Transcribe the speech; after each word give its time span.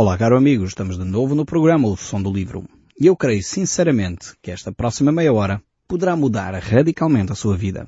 Olá, 0.00 0.16
caro 0.16 0.36
amigo, 0.36 0.64
estamos 0.64 0.96
de 0.96 1.04
novo 1.04 1.34
no 1.34 1.44
programa 1.44 1.88
O 1.88 1.96
Som 1.96 2.22
do 2.22 2.32
Livro. 2.32 2.62
E 3.00 3.06
eu 3.06 3.16
creio 3.16 3.42
sinceramente 3.42 4.32
que 4.40 4.52
esta 4.52 4.70
próxima 4.70 5.10
meia 5.10 5.32
hora 5.32 5.60
poderá 5.88 6.14
mudar 6.14 6.54
radicalmente 6.54 7.32
a 7.32 7.34
sua 7.34 7.56
vida. 7.56 7.84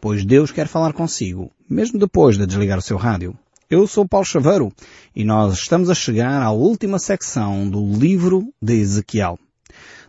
Pois 0.00 0.24
Deus 0.24 0.52
quer 0.52 0.68
falar 0.68 0.92
consigo, 0.92 1.50
mesmo 1.68 1.98
depois 1.98 2.38
de 2.38 2.46
desligar 2.46 2.78
o 2.78 2.80
seu 2.80 2.96
rádio. 2.96 3.36
Eu 3.68 3.84
sou 3.88 4.06
Paulo 4.06 4.24
Chaveiro 4.24 4.72
e 5.12 5.24
nós 5.24 5.54
estamos 5.54 5.90
a 5.90 5.94
chegar 5.94 6.40
à 6.40 6.52
última 6.52 7.00
secção 7.00 7.68
do 7.68 7.84
livro 7.98 8.54
de 8.62 8.74
Ezequiel. 8.74 9.36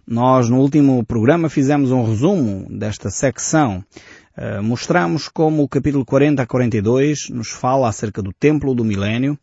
Nós 0.05 0.47
no 0.47 0.59
último 0.59 1.03
programa 1.03 1.49
fizemos 1.49 1.89
um 1.89 2.03
resumo 2.03 2.67
desta 2.69 3.09
secção. 3.09 3.83
Uh, 4.37 4.61
mostramos 4.61 5.27
como 5.27 5.63
o 5.63 5.67
capítulo 5.67 6.05
40 6.05 6.41
a 6.41 6.45
42 6.45 7.29
nos 7.29 7.49
fala 7.49 7.89
acerca 7.89 8.21
do 8.21 8.31
templo 8.31 8.75
do 8.75 8.85
milénio. 8.85 9.39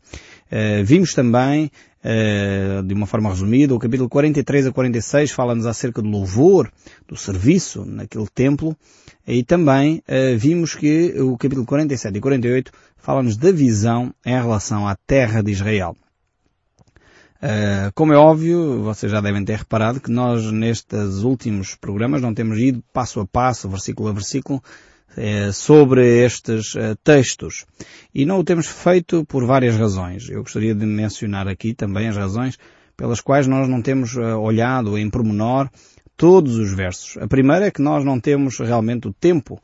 Uh, 0.51 0.83
vimos 0.83 1.13
também 1.13 1.69
Uh, 2.01 2.81
de 2.83 2.93
uma 2.93 3.05
forma 3.05 3.29
resumida, 3.29 3.75
o 3.75 3.79
capítulo 3.79 4.07
43 4.07 4.67
a 4.67 4.71
46 4.71 5.31
fala-nos 5.31 5.65
acerca 5.65 6.01
do 6.01 6.07
louvor, 6.07 6.71
do 7.05 7.17
serviço 7.17 7.83
naquele 7.85 8.27
templo, 8.33 8.73
e 9.27 9.43
também 9.43 10.01
uh, 10.07 10.37
vimos 10.37 10.75
que 10.75 11.13
o 11.19 11.37
capítulo 11.37 11.65
47 11.65 12.17
e 12.17 12.21
48 12.21 12.71
fala-nos 12.95 13.35
da 13.35 13.51
visão 13.51 14.13
em 14.25 14.31
relação 14.31 14.87
à 14.87 14.95
terra 14.95 15.43
de 15.43 15.51
Israel. 15.51 15.93
Uh, 17.41 17.91
como 17.95 18.13
é 18.13 18.17
óbvio, 18.17 18.81
vocês 18.83 19.09
já 19.09 19.21
devem 19.21 19.43
ter 19.45 19.57
reparado 19.57 20.01
que 20.01 20.11
nós 20.11 20.51
nestes 20.51 21.23
últimos 21.23 21.73
programas 21.73 22.21
não 22.21 22.33
temos 22.33 22.59
ido 22.59 22.83
passo 22.93 23.19
a 23.21 23.25
passo, 23.25 23.69
versículo 23.69 24.09
a 24.09 24.11
versículo, 24.11 24.61
eh, 25.17 25.51
sobre 25.51 26.23
estes 26.23 26.75
eh, 26.75 26.95
textos. 27.03 27.65
E 28.13 28.25
não 28.25 28.39
o 28.39 28.43
temos 28.43 28.67
feito 28.67 29.25
por 29.25 29.45
várias 29.45 29.75
razões. 29.75 30.29
Eu 30.29 30.41
gostaria 30.41 30.75
de 30.75 30.85
mencionar 30.85 31.47
aqui 31.47 31.73
também 31.73 32.07
as 32.07 32.15
razões 32.15 32.57
pelas 32.95 33.21
quais 33.21 33.47
nós 33.47 33.67
não 33.67 33.81
temos 33.81 34.15
eh, 34.15 34.35
olhado 34.35 34.97
em 34.97 35.09
pormenor 35.09 35.69
todos 36.15 36.57
os 36.57 36.73
versos. 36.73 37.17
A 37.17 37.27
primeira 37.27 37.67
é 37.67 37.71
que 37.71 37.81
nós 37.81 38.03
não 38.03 38.19
temos 38.19 38.59
realmente 38.59 39.07
o 39.07 39.13
tempo 39.13 39.61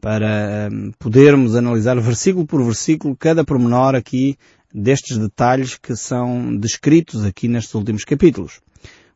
para 0.00 0.68
podermos 0.98 1.56
analisar 1.56 2.00
versículo 2.00 2.46
por 2.46 2.62
versículo 2.62 3.16
cada 3.16 3.44
pormenor 3.44 3.94
aqui 3.94 4.36
destes 4.72 5.18
detalhes 5.18 5.76
que 5.76 5.96
são 5.96 6.56
descritos 6.56 7.24
aqui 7.24 7.48
nestes 7.48 7.74
últimos 7.74 8.04
capítulos 8.04 8.60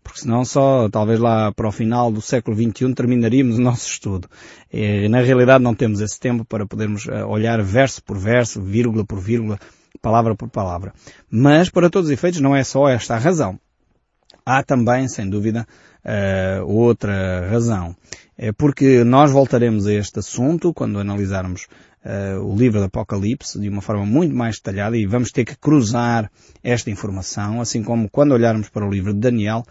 porque 0.02 0.20
senão 0.20 0.44
só 0.44 0.88
talvez 0.88 1.20
lá 1.20 1.52
para 1.52 1.68
o 1.68 1.72
final 1.72 2.10
do 2.10 2.20
século 2.20 2.56
XXI 2.56 2.94
terminaríamos 2.94 3.58
o 3.58 3.60
nosso 3.60 3.86
estudo. 3.86 4.28
E, 4.72 5.08
na 5.08 5.20
realidade 5.20 5.62
não 5.62 5.74
temos 5.74 6.00
esse 6.00 6.18
tempo 6.18 6.44
para 6.44 6.66
podermos 6.66 7.06
eh, 7.08 7.24
olhar 7.24 7.62
verso 7.62 8.02
por 8.02 8.18
verso, 8.18 8.60
vírgula 8.60 9.04
por 9.04 9.20
vírgula, 9.20 9.58
palavra 10.00 10.34
por 10.34 10.48
palavra. 10.48 10.92
Mas, 11.30 11.70
para 11.70 11.88
todos 11.88 12.08
os 12.08 12.12
efeitos, 12.12 12.40
não 12.40 12.54
é 12.54 12.64
só 12.64 12.88
esta 12.88 13.14
a 13.14 13.18
razão. 13.18 13.58
Há 14.44 14.62
também, 14.62 15.06
sem 15.06 15.30
dúvida, 15.30 15.66
uh, 16.04 16.66
outra 16.66 17.48
razão. 17.48 17.96
É 18.36 18.50
porque 18.50 19.04
nós 19.04 19.30
voltaremos 19.30 19.86
a 19.86 19.92
este 19.92 20.18
assunto 20.18 20.74
quando 20.74 20.98
analisarmos 20.98 21.68
uh, 22.04 22.40
o 22.42 22.56
livro 22.56 22.80
do 22.80 22.86
Apocalipse 22.86 23.60
de 23.60 23.68
uma 23.68 23.80
forma 23.80 24.04
muito 24.04 24.34
mais 24.34 24.56
detalhada 24.56 24.96
e 24.96 25.06
vamos 25.06 25.30
ter 25.30 25.44
que 25.44 25.56
cruzar 25.56 26.30
esta 26.62 26.90
informação, 26.90 27.60
assim 27.60 27.82
como 27.82 28.10
quando 28.10 28.32
olharmos 28.32 28.68
para 28.68 28.86
o 28.86 28.90
livro 28.90 29.12
de 29.12 29.20
Daniel, 29.20 29.62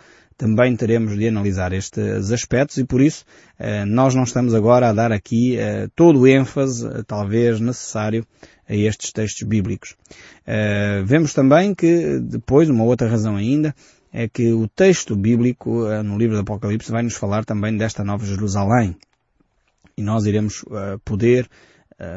também 0.42 0.76
teremos 0.76 1.16
de 1.16 1.28
analisar 1.28 1.72
estes 1.72 2.32
aspectos 2.32 2.80
e 2.80 2.84
por 2.84 3.00
isso 3.00 3.24
eh, 3.60 3.86
nós 3.86 4.16
não 4.16 4.24
estamos 4.24 4.56
agora 4.56 4.90
a 4.90 4.94
dar 4.94 5.12
aqui 5.12 5.56
eh, 5.56 5.88
todo 5.96 6.22
o 6.22 6.28
ênfase, 6.28 6.84
eh, 6.84 7.04
talvez 7.06 7.60
necessário, 7.60 8.26
a 8.68 8.74
estes 8.74 9.12
textos 9.12 9.48
bíblicos. 9.48 9.96
Vemos 11.06 11.34
também 11.34 11.76
que 11.76 12.20
depois, 12.20 12.70
uma 12.70 12.86
outra 12.86 13.08
razão 13.08 13.36
ainda, 13.36 13.76
é 14.12 14.28
que 14.28 14.52
o 14.52 14.68
texto 14.68 15.16
bíblico 15.16 15.86
no 16.04 16.18
livro 16.18 16.36
do 16.36 16.42
Apocalipse 16.42 16.90
vai 16.90 17.04
nos 17.04 17.16
falar 17.16 17.44
também 17.44 17.76
desta 17.76 18.04
Nova 18.04 18.26
Jerusalém. 18.26 18.96
E 19.98 20.02
nós 20.02 20.26
iremos 20.26 20.64
poder 21.04 21.50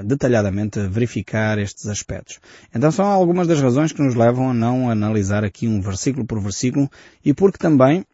detalhadamente 0.05 0.79
verificar 0.87 1.59
estes 1.59 1.87
aspectos. 1.87 2.39
Então 2.73 2.93
são 2.93 3.05
algumas 3.05 3.49
das 3.49 3.61
razões 3.61 3.91
que 3.91 4.03
nos 4.03 4.15
levam 4.15 4.51
a 4.51 4.55
não 4.55 4.89
analisar 4.89 5.45
aqui 5.45 5.67
um 5.67 5.81
versículo 5.81 6.25
por 6.25 6.41
versículo 6.41 6.89
e 7.25 7.35
porque 7.35 7.59
também 7.59 8.07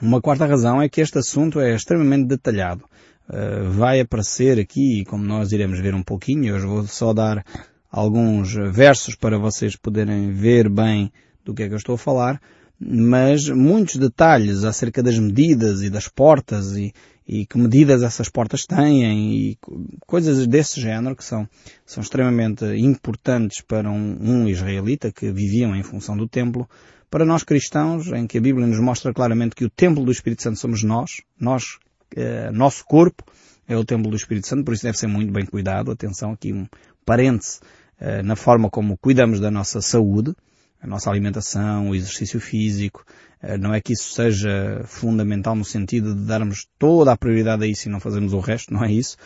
uma 0.00 0.20
quarta 0.20 0.46
razão 0.46 0.80
é 0.80 0.88
que 0.88 1.00
este 1.00 1.18
assunto 1.18 1.60
é 1.60 1.74
extremamente 1.74 2.26
detalhado. 2.26 2.84
Uh, 3.28 3.70
vai 3.70 4.00
aparecer 4.00 4.58
aqui, 4.58 5.04
como 5.04 5.24
nós 5.24 5.52
iremos 5.52 5.78
ver 5.80 5.94
um 5.94 6.02
pouquinho, 6.02 6.56
eu 6.56 6.66
vou 6.66 6.86
só 6.86 7.12
dar 7.12 7.44
alguns 7.90 8.54
versos 8.72 9.14
para 9.14 9.38
vocês 9.38 9.76
poderem 9.76 10.32
ver 10.32 10.68
bem 10.68 11.12
do 11.44 11.54
que 11.54 11.62
é 11.62 11.68
que 11.68 11.74
eu 11.74 11.78
estou 11.78 11.94
a 11.94 11.98
falar, 11.98 12.40
mas 12.78 13.48
muitos 13.48 13.96
detalhes 13.96 14.64
acerca 14.64 15.02
das 15.02 15.18
medidas 15.18 15.82
e 15.82 15.90
das 15.90 16.06
portas 16.06 16.76
e, 16.76 16.92
e 17.26 17.44
que 17.44 17.58
medidas 17.58 18.02
essas 18.02 18.28
portas 18.28 18.64
têm 18.64 19.34
e 19.34 19.58
coisas 20.06 20.46
desse 20.46 20.80
género 20.80 21.16
que 21.16 21.24
são, 21.24 21.48
são 21.84 22.02
extremamente 22.02 22.64
importantes 22.76 23.60
para 23.60 23.90
um, 23.90 24.16
um 24.20 24.48
israelita 24.48 25.10
que 25.10 25.32
viviam 25.32 25.74
em 25.74 25.82
função 25.82 26.16
do 26.16 26.28
templo, 26.28 26.68
para 27.10 27.24
nós 27.24 27.42
cristãos, 27.42 28.08
em 28.08 28.26
que 28.26 28.38
a 28.38 28.40
Bíblia 28.40 28.66
nos 28.66 28.80
mostra 28.80 29.12
claramente 29.12 29.54
que 29.54 29.64
o 29.64 29.70
templo 29.70 30.04
do 30.04 30.12
Espírito 30.12 30.42
Santo 30.42 30.58
somos 30.58 30.82
nós, 30.82 31.22
nós, 31.40 31.78
eh, 32.14 32.50
nosso 32.52 32.84
corpo 32.84 33.24
é 33.66 33.76
o 33.76 33.84
templo 33.84 34.10
do 34.10 34.16
Espírito 34.16 34.46
Santo, 34.46 34.64
por 34.64 34.74
isso 34.74 34.82
deve 34.82 34.98
ser 34.98 35.06
muito 35.06 35.32
bem 35.32 35.44
cuidado. 35.44 35.90
Atenção, 35.90 36.32
aqui 36.32 36.52
um 36.52 36.66
parêntese 37.04 37.60
eh, 38.00 38.22
na 38.22 38.36
forma 38.36 38.70
como 38.70 38.96
cuidamos 38.96 39.40
da 39.40 39.50
nossa 39.50 39.80
saúde, 39.80 40.34
a 40.80 40.86
nossa 40.86 41.10
alimentação, 41.10 41.90
o 41.90 41.94
exercício 41.94 42.40
físico. 42.40 43.04
Eh, 43.42 43.58
não 43.58 43.74
é 43.74 43.80
que 43.80 43.92
isso 43.92 44.12
seja 44.12 44.82
fundamental 44.84 45.54
no 45.54 45.64
sentido 45.64 46.14
de 46.14 46.22
darmos 46.22 46.66
toda 46.78 47.12
a 47.12 47.16
prioridade 47.16 47.64
a 47.64 47.66
isso 47.66 47.88
e 47.88 47.90
não 47.90 48.00
fazermos 48.00 48.32
o 48.32 48.40
resto, 48.40 48.72
não 48.72 48.84
é 48.84 48.92
isso. 48.92 49.16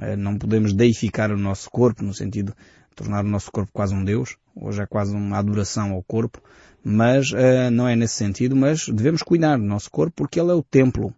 Eh, 0.00 0.16
não 0.16 0.38
podemos 0.38 0.72
deificar 0.72 1.32
o 1.32 1.38
nosso 1.38 1.70
corpo 1.70 2.04
no 2.04 2.14
sentido 2.14 2.54
tornar 2.98 3.24
o 3.24 3.28
nosso 3.28 3.50
corpo 3.50 3.70
quase 3.72 3.94
um 3.94 4.04
Deus. 4.04 4.36
Hoje 4.54 4.82
é 4.82 4.86
quase 4.86 5.14
uma 5.14 5.38
adoração 5.38 5.92
ao 5.92 6.02
corpo 6.02 6.42
mas 6.84 7.30
uh, 7.32 7.70
não 7.70 7.88
é 7.88 7.96
nesse 7.96 8.14
sentido, 8.14 8.56
mas 8.56 8.88
devemos 8.88 9.22
cuidar 9.22 9.56
do 9.56 9.64
nosso 9.64 9.90
corpo 9.90 10.14
porque 10.16 10.40
ele 10.40 10.50
é 10.50 10.54
o 10.54 10.62
templo. 10.62 11.12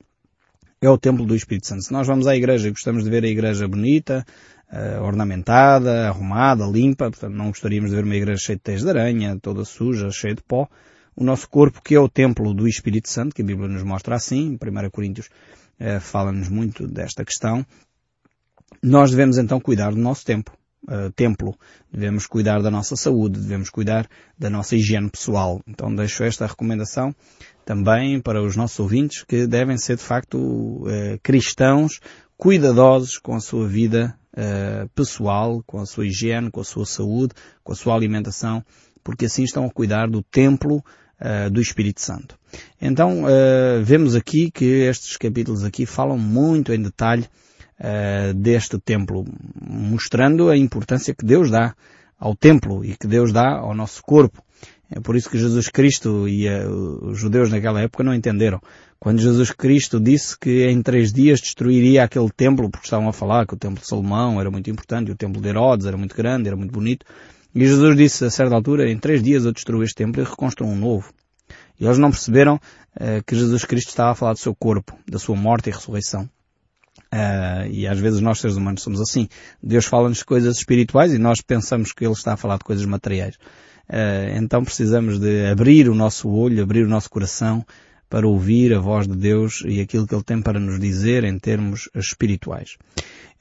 É 0.81 0.89
o 0.89 0.99
templo 0.99 1.27
do 1.27 1.37
Espírito 1.37 1.67
Santo. 1.67 1.83
Se 1.83 1.93
nós 1.93 2.07
vamos 2.07 2.27
à 2.27 2.35
igreja 2.35 2.69
e 2.69 2.71
gostamos 2.71 3.05
de 3.05 3.11
ver 3.11 3.23
a 3.23 3.29
igreja 3.29 3.69
bonita, 3.69 4.25
uh, 4.73 5.03
ornamentada, 5.03 6.09
arrumada, 6.09 6.65
limpa, 6.67 7.11
portanto 7.11 7.35
não 7.35 7.49
gostaríamos 7.49 7.91
de 7.91 7.97
ver 7.97 8.05
uma 8.05 8.17
igreja 8.17 8.41
cheia 8.41 8.57
de 8.57 8.63
teias 8.63 8.83
de 8.83 8.89
aranha, 8.89 9.39
toda 9.41 9.65
suja, 9.65 10.11
cheia 10.11 10.35
de 10.35 10.43
pó, 10.43 10.67
o 11.15 11.23
nosso 11.23 11.49
corpo, 11.49 11.83
que 11.83 11.95
é 11.95 12.01
o 12.01 12.09
templo 12.09 12.55
do 12.55 12.67
Espírito 12.67 13.11
Santo, 13.11 13.35
que 13.35 13.43
a 13.43 13.45
Bíblia 13.45 13.69
nos 13.69 13.83
mostra 13.83 14.17
assim, 14.17 14.53
em 14.53 14.87
1 14.87 14.91
Coríntios 14.91 15.27
uh, 15.27 16.01
fala-nos 16.01 16.49
muito 16.49 16.89
desta 16.89 17.25
questão, 17.25 17.65
nós 18.83 19.11
devemos 19.11 19.37
então 19.37 19.61
cuidar 19.61 19.91
do 19.91 19.99
nosso 19.99 20.25
tempo 20.25 20.57
uh, 20.89 21.11
templo. 21.13 21.57
Devemos 21.93 22.27
cuidar 22.27 22.63
da 22.63 22.71
nossa 22.71 22.97
saúde, 22.97 23.41
devemos 23.41 23.71
cuidar 23.71 24.09
da 24.39 24.49
nossa 24.49 24.77
higiene 24.77 25.11
pessoal. 25.11 25.61
Então 25.67 25.95
deixo 25.95 26.23
esta 26.25 26.47
recomendação 26.47 27.15
também 27.65 28.21
para 28.21 28.43
os 28.43 28.57
nossos 28.57 28.79
ouvintes 28.81 29.25
que 29.25 29.47
devem 29.47 29.77
ser 29.77 29.97
de 29.97 30.03
facto 30.03 30.39
uh, 30.39 31.19
cristãos 31.23 32.01
cuidadosos 32.37 33.19
com 33.19 33.35
a 33.35 33.41
sua 33.41 33.67
vida 33.69 34.17
uh, 34.33 34.89
pessoal, 34.95 35.63
com 35.67 35.81
a 35.81 35.87
sua 35.87 36.07
higiene, 36.07 36.51
com 36.51 36.61
a 36.61 36.65
sua 36.65 36.87
saúde, 36.87 37.35
com 37.63 37.73
a 37.73 37.77
sua 37.77 37.95
alimentação, 37.95 38.65
porque 39.05 39.27
assim 39.27 39.45
estão 39.45 39.65
a 39.65 39.71
cuidar 39.71 40.09
do 40.09 40.23
templo 40.23 40.83
do 41.53 41.61
Espírito 41.61 42.01
Santo. 42.01 42.39
Então, 42.81 43.25
vemos 43.85 44.17
aqui 44.17 44.51
que 44.51 44.65
estes 44.65 45.19
capítulos 45.19 45.63
aqui 45.65 45.85
falam 45.85 46.17
muito 46.17 46.73
em 46.73 46.81
detalhe 46.81 47.29
uh, 47.81 48.35
deste 48.35 48.79
templo, 48.79 49.25
mostrando 49.61 50.49
a 50.49 50.57
importância 50.57 51.15
que 51.15 51.25
Deus 51.25 51.51
dá 51.51 51.75
ao 52.19 52.37
templo 52.37 52.85
e 52.85 52.97
que 52.97 53.07
Deus 53.07 53.33
dá 53.33 53.59
ao 53.59 53.75
nosso 53.75 54.03
corpo. 54.03 54.43
É 54.91 55.01
por 55.01 55.17
isso 55.17 55.31
que 55.31 55.39
Jesus 55.39 55.69
Cristo 55.69 56.29
e 56.29 56.49
uh, 56.49 57.11
os 57.11 57.19
judeus 57.19 57.51
naquela 57.51 57.81
época 57.81 58.05
não 58.05 58.15
entenderam. 58.15 58.61
Quando 58.99 59.21
Jesus 59.21 59.51
Cristo 59.51 59.99
disse 59.99 60.39
que 60.39 60.67
em 60.67 60.83
três 60.83 61.13
dias 61.13 61.41
destruiria 61.41 62.05
aquele 62.05 62.29
templo, 62.29 62.69
porque 62.69 62.87
estavam 62.87 63.09
a 63.09 63.13
falar 63.13 63.47
que 63.47 63.55
o 63.55 63.57
templo 63.57 63.81
de 63.81 63.87
Salomão 63.87 64.39
era 64.39 64.51
muito 64.51 64.69
importante, 64.69 65.11
o 65.11 65.17
templo 65.17 65.41
de 65.41 65.49
Herodes 65.49 65.87
era 65.87 65.97
muito 65.97 66.15
grande, 66.15 66.49
era 66.49 66.57
muito 66.57 66.73
bonito, 66.73 67.07
e 67.55 67.67
Jesus 67.67 67.97
disse 67.97 68.25
a 68.25 68.31
certa 68.31 68.55
altura, 68.55 68.91
em 68.91 68.99
três 68.99 69.23
dias 69.23 69.45
eu 69.45 69.53
destruo 69.53 69.83
este 69.83 69.95
templo 69.95 70.21
e 70.21 70.25
reconstruo 70.25 70.69
um 70.69 70.77
novo. 70.77 71.13
E 71.81 71.87
eles 71.87 71.97
não 71.97 72.11
perceberam 72.11 72.57
uh, 72.57 73.25
que 73.27 73.35
Jesus 73.35 73.65
Cristo 73.65 73.89
estava 73.89 74.11
a 74.11 74.15
falar 74.15 74.35
do 74.35 74.39
seu 74.39 74.55
corpo, 74.55 74.95
da 75.09 75.19
sua 75.19 75.35
morte 75.35 75.71
e 75.71 75.73
ressurreição. 75.73 76.29
Uh, 77.13 77.67
e 77.69 77.89
às 77.89 77.99
vezes 77.99 78.21
nós 78.21 78.39
seres 78.39 78.57
humanos 78.57 78.83
somos 78.83 79.01
assim. 79.01 79.29
Deus 79.63 79.85
fala-nos 79.85 80.23
coisas 80.23 80.57
espirituais 80.59 81.13
e 81.13 81.19
nós 81.19 81.41
pensamos 81.41 81.93
que 81.93 82.05
Ele 82.05 82.13
está 82.13 82.35
a 82.35 82.37
falar 82.37 82.57
de 82.59 82.65
coisas 82.65 82.85
materiais. 82.87 83.35
Uh, 83.89 84.39
então 84.39 84.63
precisamos 84.63 85.19
de 85.19 85.47
abrir 85.47 85.89
o 85.89 85.95
nosso 85.95 86.29
olho, 86.29 86.63
abrir 86.63 86.85
o 86.85 86.89
nosso 86.89 87.11
coração 87.11 87.67
para 88.09 88.29
ouvir 88.29 88.73
a 88.73 88.79
voz 88.79 89.09
de 89.09 89.17
Deus 89.17 89.63
e 89.67 89.81
aquilo 89.81 90.07
que 90.07 90.15
Ele 90.15 90.23
tem 90.23 90.41
para 90.41 90.61
nos 90.61 90.79
dizer 90.79 91.25
em 91.25 91.37
termos 91.39 91.89
espirituais. 91.95 92.77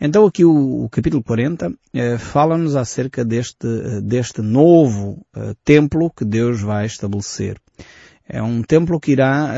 Então 0.01 0.25
aqui 0.25 0.43
o, 0.43 0.85
o 0.85 0.89
capítulo 0.89 1.23
40 1.23 1.71
eh, 1.93 2.17
fala-nos 2.17 2.75
acerca 2.75 3.25
deste, 3.25 3.67
deste 4.03 4.41
novo 4.41 5.25
templo 5.65 6.11
que 6.15 6.23
Deus 6.23 6.61
vai 6.61 6.85
estabelecer. 6.85 7.59
É 8.27 8.41
um 8.43 8.61
templo 8.61 8.99
que 8.99 9.11
irá 9.11 9.51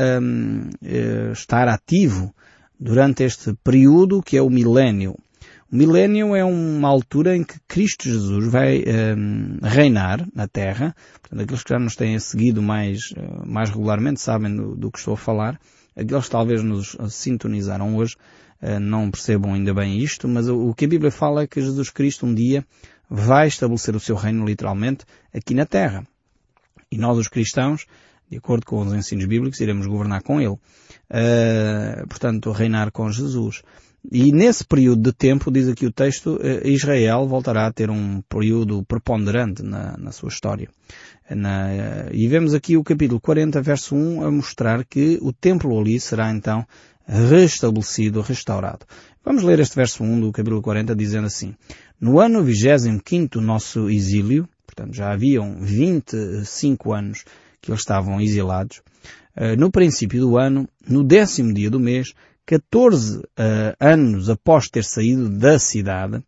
eh, 0.82 1.30
estar 1.30 1.68
ativo 1.68 2.34
durante 2.78 3.24
este 3.24 3.54
período 3.64 4.22
que 4.22 4.36
é 4.36 4.42
o 4.42 4.50
milénio. 4.50 5.16
O 5.70 5.76
milénio 5.76 6.36
é 6.36 6.44
uma 6.44 6.88
altura 6.88 7.34
em 7.34 7.42
que 7.42 7.58
Cristo 7.66 8.06
Jesus 8.06 8.46
vai 8.46 8.82
ehm, 8.84 9.58
reinar 9.62 10.28
na 10.34 10.46
Terra. 10.46 10.94
Portanto, 11.20 11.42
aqueles 11.42 11.62
que 11.62 11.70
já 11.70 11.78
nos 11.78 11.96
têm 11.96 12.18
seguido 12.18 12.60
mais, 12.60 13.14
eh, 13.16 13.46
mais 13.46 13.70
regularmente 13.70 14.20
sabem 14.20 14.54
do, 14.54 14.76
do 14.76 14.90
que 14.90 14.98
estou 14.98 15.14
a 15.14 15.16
falar. 15.16 15.58
Aqueles 15.96 16.24
que 16.26 16.30
talvez 16.30 16.62
nos 16.62 16.94
sintonizaram 17.08 17.96
hoje 17.96 18.16
eh, 18.60 18.78
não 18.78 19.10
percebam 19.10 19.54
ainda 19.54 19.72
bem 19.72 19.98
isto, 19.98 20.28
mas 20.28 20.46
o 20.46 20.74
que 20.74 20.84
a 20.84 20.88
Bíblia 20.88 21.10
fala 21.10 21.42
é 21.42 21.46
que 21.46 21.60
Jesus 21.60 21.88
Cristo 21.88 22.26
um 22.26 22.34
dia 22.34 22.66
vai 23.08 23.48
estabelecer 23.48 23.96
o 23.96 24.00
seu 24.00 24.14
reino 24.14 24.44
literalmente 24.44 25.06
aqui 25.34 25.54
na 25.54 25.64
Terra. 25.64 26.06
E 26.90 26.98
nós, 26.98 27.16
os 27.16 27.28
cristãos, 27.28 27.86
de 28.30 28.36
acordo 28.36 28.66
com 28.66 28.80
os 28.80 28.92
ensinos 28.92 29.24
bíblicos, 29.24 29.60
iremos 29.60 29.86
governar 29.86 30.22
com 30.22 30.40
Ele. 30.40 30.58
Uh, 31.12 32.06
portanto, 32.08 32.50
reinar 32.52 32.90
com 32.90 33.10
Jesus. 33.10 33.62
E 34.10 34.32
nesse 34.32 34.64
período 34.64 35.02
de 35.02 35.12
tempo, 35.12 35.50
diz 35.50 35.68
aqui 35.68 35.84
o 35.84 35.92
texto, 35.92 36.36
uh, 36.36 36.66
Israel 36.66 37.26
voltará 37.26 37.66
a 37.66 37.72
ter 37.72 37.90
um 37.90 38.22
período 38.22 38.82
preponderante 38.82 39.62
na, 39.62 39.96
na 39.98 40.10
sua 40.10 40.30
história. 40.30 40.68
Na, 41.28 41.66
uh, 41.66 42.14
e 42.14 42.26
vemos 42.28 42.54
aqui 42.54 42.76
o 42.76 42.82
capítulo 42.82 43.20
40, 43.20 43.60
verso 43.60 43.94
1, 43.94 44.24
a 44.24 44.30
mostrar 44.30 44.84
que 44.84 45.18
o 45.20 45.32
templo 45.32 45.78
ali 45.78 46.00
será 46.00 46.30
então 46.30 46.66
restabelecido, 47.06 48.20
restaurado. 48.20 48.86
Vamos 49.24 49.42
ler 49.42 49.60
este 49.60 49.76
verso 49.76 50.02
1 50.02 50.20
do 50.20 50.32
capítulo 50.32 50.62
40 50.62 50.94
dizendo 50.96 51.26
assim. 51.26 51.54
No 52.00 52.18
ano 52.18 52.42
25 52.42 53.40
nosso 53.40 53.88
exílio, 53.88 54.48
portanto 54.66 54.94
já 54.94 55.12
haviam 55.12 55.56
25 55.60 56.92
anos 56.92 57.24
que 57.60 57.70
eles 57.70 57.80
estavam 57.80 58.20
exilados, 58.20 58.80
eh, 58.80 59.21
no 59.58 59.70
princípio 59.70 60.20
do 60.20 60.36
ano, 60.36 60.68
no 60.86 61.02
décimo 61.02 61.54
dia 61.54 61.70
do 61.70 61.80
mês, 61.80 62.14
14 62.46 63.18
uh, 63.18 63.22
eh, 63.36 63.76
anos 63.78 64.28
após 64.28 64.68
ter 64.68 64.84
saído 64.84 65.28
da 65.28 65.58
cidade, 65.58 66.22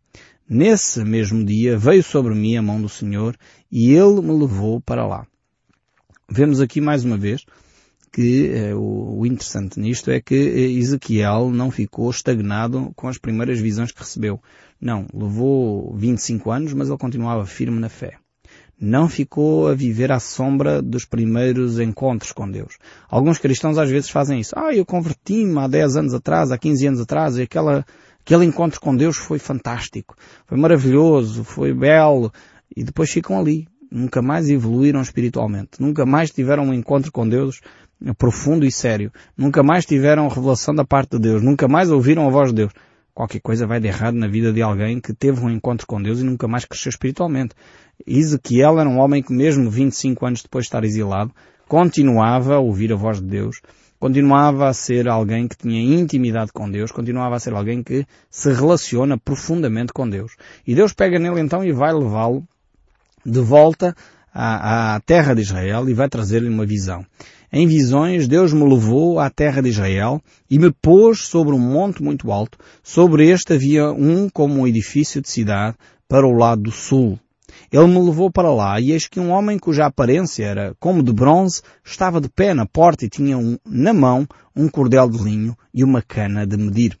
nesse 0.47 1.03
mesmo 1.03 1.43
dia 1.43 1.77
veio 1.77 2.03
sobre 2.03 2.33
mim 2.33 2.55
a 2.55 2.61
mão 2.61 2.81
do 2.81 2.89
Senhor 2.89 3.35
e 3.71 3.91
ele 3.93 4.21
me 4.21 4.31
levou 4.31 4.79
para 4.79 5.05
lá. 5.05 5.27
Vemos 6.29 6.61
aqui 6.61 6.79
mais 6.79 7.03
uma 7.03 7.17
vez 7.17 7.45
que 8.11 8.49
eh, 8.49 8.73
o, 8.73 9.25
interessante 9.25 9.77
nisto 9.77 10.09
é 10.09 10.21
que 10.21 10.35
eh, 10.35 10.71
Ezequiel 10.71 11.49
não 11.49 11.69
ficou 11.69 12.09
estagnado 12.09 12.93
com 12.95 13.09
as 13.09 13.17
primeiras 13.17 13.59
visões 13.59 13.91
que 13.91 13.99
recebeu. 13.99 14.41
Não, 14.79 15.05
levou 15.13 15.93
25 15.97 16.49
anos, 16.49 16.73
mas 16.73 16.87
ele 16.87 16.97
continuava 16.97 17.45
firme 17.45 17.77
na 17.77 17.89
fé. 17.89 18.17
Não 18.79 19.07
ficou 19.07 19.67
a 19.67 19.73
viver 19.73 20.11
à 20.11 20.19
sombra 20.19 20.81
dos 20.81 21.05
primeiros 21.05 21.79
encontros 21.79 22.31
com 22.31 22.49
Deus. 22.49 22.77
Alguns 23.09 23.37
cristãos 23.37 23.77
às 23.77 23.89
vezes 23.89 24.09
fazem 24.09 24.39
isso. 24.39 24.53
Ah, 24.57 24.73
eu 24.73 24.85
converti-me 24.85 25.57
há 25.59 25.67
10 25.67 25.95
anos 25.95 26.13
atrás, 26.13 26.51
há 26.51 26.57
15 26.57 26.87
anos 26.87 26.99
atrás, 26.99 27.37
e 27.37 27.43
aquela, 27.43 27.85
aquele 28.19 28.45
encontro 28.45 28.81
com 28.81 28.95
Deus 28.95 29.15
foi 29.15 29.39
fantástico, 29.39 30.15
foi 30.45 30.57
maravilhoso, 30.57 31.43
foi 31.43 31.73
belo, 31.73 32.31
e 32.75 32.83
depois 32.83 33.09
ficam 33.09 33.39
ali. 33.39 33.67
Nunca 33.89 34.21
mais 34.21 34.49
evoluíram 34.49 35.01
espiritualmente. 35.01 35.79
Nunca 35.79 36.05
mais 36.05 36.29
tiveram 36.31 36.65
um 36.65 36.73
encontro 36.73 37.11
com 37.11 37.27
Deus 37.27 37.61
profundo 38.17 38.65
e 38.65 38.71
sério. 38.71 39.11
Nunca 39.37 39.63
mais 39.63 39.85
tiveram 39.85 40.27
revelação 40.27 40.75
da 40.75 40.83
parte 40.83 41.11
de 41.11 41.19
Deus. 41.19 41.41
Nunca 41.41 41.67
mais 41.67 41.89
ouviram 41.89 42.27
a 42.27 42.29
voz 42.29 42.49
de 42.49 42.55
Deus. 42.55 42.73
Qualquer 43.15 43.39
coisa 43.39 43.65
vai 43.65 43.79
de 43.79 43.87
errado 43.87 44.15
na 44.15 44.27
vida 44.27 44.51
de 44.51 44.61
alguém 44.61 44.99
que 44.99 45.13
teve 45.13 45.39
um 45.39 45.49
encontro 45.49 45.87
com 45.87 46.03
Deus 46.03 46.19
e 46.19 46.23
nunca 46.23 46.49
mais 46.49 46.65
cresceu 46.65 46.89
espiritualmente. 46.89 47.55
Ezequiel 48.05 48.77
era 48.77 48.89
um 48.89 48.99
homem 48.99 49.23
que 49.23 49.31
mesmo 49.31 49.69
25 49.69 50.25
anos 50.25 50.41
depois 50.41 50.65
de 50.65 50.67
estar 50.67 50.83
exilado, 50.83 51.31
continuava 51.65 52.55
a 52.55 52.59
ouvir 52.59 52.91
a 52.91 52.95
voz 52.97 53.21
de 53.21 53.27
Deus, 53.27 53.61
continuava 53.97 54.67
a 54.67 54.73
ser 54.73 55.07
alguém 55.07 55.47
que 55.47 55.55
tinha 55.55 55.81
intimidade 55.81 56.51
com 56.51 56.69
Deus, 56.69 56.91
continuava 56.91 57.37
a 57.37 57.39
ser 57.39 57.53
alguém 57.53 57.81
que 57.81 58.05
se 58.29 58.51
relaciona 58.51 59.17
profundamente 59.17 59.93
com 59.93 60.09
Deus. 60.09 60.35
E 60.67 60.75
Deus 60.75 60.91
pega 60.91 61.17
nele 61.17 61.39
então 61.39 61.63
e 61.63 61.71
vai 61.71 61.93
levá-lo 61.93 62.45
de 63.25 63.39
volta 63.39 63.95
à, 64.33 64.95
à 64.95 64.99
terra 64.99 65.33
de 65.33 65.41
Israel 65.41 65.87
e 65.87 65.93
vai 65.93 66.09
trazer-lhe 66.09 66.49
uma 66.49 66.65
visão. 66.65 67.05
Em 67.57 67.67
visões, 67.67 68.27
Deus 68.27 68.51
me 68.51 68.67
levou 68.67 69.17
à 69.17 69.29
terra 69.29 69.61
de 69.61 69.69
Israel 69.69 70.21
e 70.51 70.59
me 70.59 70.73
pôs 70.73 71.21
sobre 71.21 71.55
um 71.55 71.57
monte 71.57 72.03
muito 72.03 72.29
alto. 72.29 72.57
Sobre 72.83 73.29
este 73.29 73.53
havia 73.53 73.93
um 73.93 74.27
como 74.27 74.59
um 74.59 74.67
edifício 74.67 75.21
de 75.21 75.29
cidade 75.29 75.77
para 76.05 76.27
o 76.27 76.33
lado 76.33 76.63
do 76.63 76.71
sul. 76.71 77.17
Ele 77.71 77.87
me 77.87 78.05
levou 78.05 78.29
para 78.29 78.53
lá 78.53 78.77
e 78.81 78.91
eis 78.91 79.07
que 79.07 79.21
um 79.21 79.29
homem 79.29 79.57
cuja 79.57 79.85
aparência 79.85 80.43
era 80.43 80.75
como 80.81 81.01
de 81.01 81.13
bronze 81.13 81.61
estava 81.81 82.19
de 82.19 82.27
pé 82.27 82.53
na 82.53 82.65
porta 82.65 83.05
e 83.05 83.09
tinha 83.09 83.37
um, 83.37 83.57
na 83.65 83.93
mão 83.93 84.27
um 84.53 84.67
cordel 84.67 85.09
de 85.09 85.23
linho 85.23 85.57
e 85.73 85.81
uma 85.81 86.01
cana 86.01 86.45
de 86.45 86.57
medir. 86.57 86.99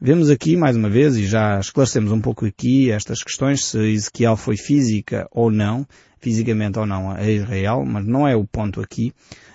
Vemos 0.00 0.30
aqui, 0.30 0.56
mais 0.56 0.76
uma 0.76 0.88
vez, 0.88 1.16
e 1.16 1.26
já 1.26 1.58
esclarecemos 1.58 2.12
um 2.12 2.20
pouco 2.20 2.46
aqui 2.46 2.90
estas 2.90 3.22
questões, 3.22 3.66
se 3.66 3.78
Ezequiel 3.78 4.36
foi 4.36 4.56
física 4.56 5.28
ou 5.30 5.50
não, 5.50 5.84
fisicamente 6.20 6.78
ou 6.78 6.86
não 6.86 7.10
a 7.10 7.28
Israel, 7.28 7.84
mas 7.84 8.06
não 8.06 8.26
é 8.26 8.36
o 8.36 8.44
ponto 8.44 8.80
aqui. 8.80 9.12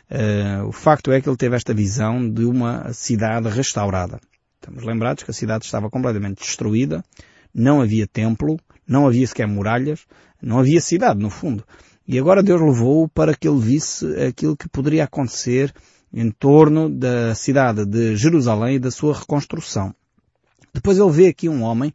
Uh, 0.09 0.67
o 0.67 0.71
facto 0.71 1.11
é 1.11 1.19
que 1.19 1.29
ele 1.29 1.37
teve 1.37 1.55
esta 1.55 1.73
visão 1.73 2.29
de 2.29 2.45
uma 2.45 2.91
cidade 2.93 3.49
restaurada. 3.49 4.19
Estamos 4.55 4.83
lembrados 4.83 5.23
que 5.23 5.31
a 5.31 5.33
cidade 5.33 5.65
estava 5.65 5.89
completamente 5.89 6.39
destruída, 6.39 7.03
não 7.53 7.81
havia 7.81 8.07
templo, 8.07 8.59
não 8.87 9.07
havia 9.07 9.25
sequer 9.25 9.47
muralhas, 9.47 10.05
não 10.41 10.59
havia 10.59 10.81
cidade, 10.81 11.19
no 11.19 11.29
fundo. 11.29 11.63
E 12.07 12.19
agora 12.19 12.43
Deus 12.43 12.61
levou-o 12.61 13.09
para 13.09 13.35
que 13.35 13.47
ele 13.47 13.59
visse 13.59 14.05
aquilo 14.21 14.55
que 14.55 14.69
poderia 14.69 15.05
acontecer 15.05 15.73
em 16.13 16.29
torno 16.29 16.89
da 16.89 17.33
cidade 17.33 17.85
de 17.85 18.15
Jerusalém 18.15 18.75
e 18.75 18.79
da 18.79 18.91
sua 18.91 19.17
reconstrução. 19.17 19.93
Depois 20.73 20.97
ele 20.97 21.11
vê 21.11 21.27
aqui 21.27 21.49
um 21.49 21.63
homem 21.63 21.93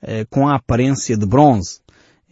eh, 0.00 0.24
com 0.28 0.48
a 0.48 0.56
aparência 0.56 1.16
de 1.16 1.26
bronze. 1.26 1.80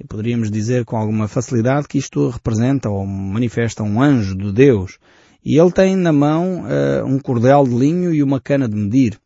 E 0.01 0.07
poderíamos 0.07 0.51
dizer 0.51 0.87
com 0.87 0.97
alguma 0.97 1.29
facilidade 1.29 1.87
que 1.87 1.99
isto 1.99 2.31
representa 2.31 2.89
ou 2.89 3.07
manifesta 3.07 3.83
um 3.83 4.01
anjo 4.01 4.35
de 4.35 4.51
Deus. 4.51 4.99
E 5.45 5.61
ele 5.61 5.71
tem 5.71 5.95
na 5.95 6.11
mão 6.11 6.63
uh, 6.63 7.05
um 7.05 7.19
cordel 7.19 7.65
de 7.65 7.75
linho 7.75 8.15
e 8.15 8.23
uma 8.23 8.41
cana 8.41 8.67
de 8.67 8.75
medir. 8.75 9.21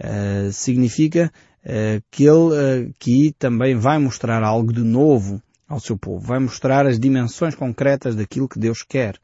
Uh, 0.00 0.50
significa 0.50 1.32
uh, 1.64 2.02
que 2.10 2.24
ele 2.24 2.90
aqui 2.90 3.32
também 3.38 3.76
vai 3.76 3.98
mostrar 3.98 4.42
algo 4.42 4.72
de 4.72 4.82
novo 4.82 5.40
ao 5.68 5.78
seu 5.78 5.96
povo. 5.96 6.26
Vai 6.26 6.40
mostrar 6.40 6.84
as 6.84 6.98
dimensões 6.98 7.54
concretas 7.54 8.16
daquilo 8.16 8.48
que 8.48 8.58
Deus 8.58 8.82
quer. 8.82 9.20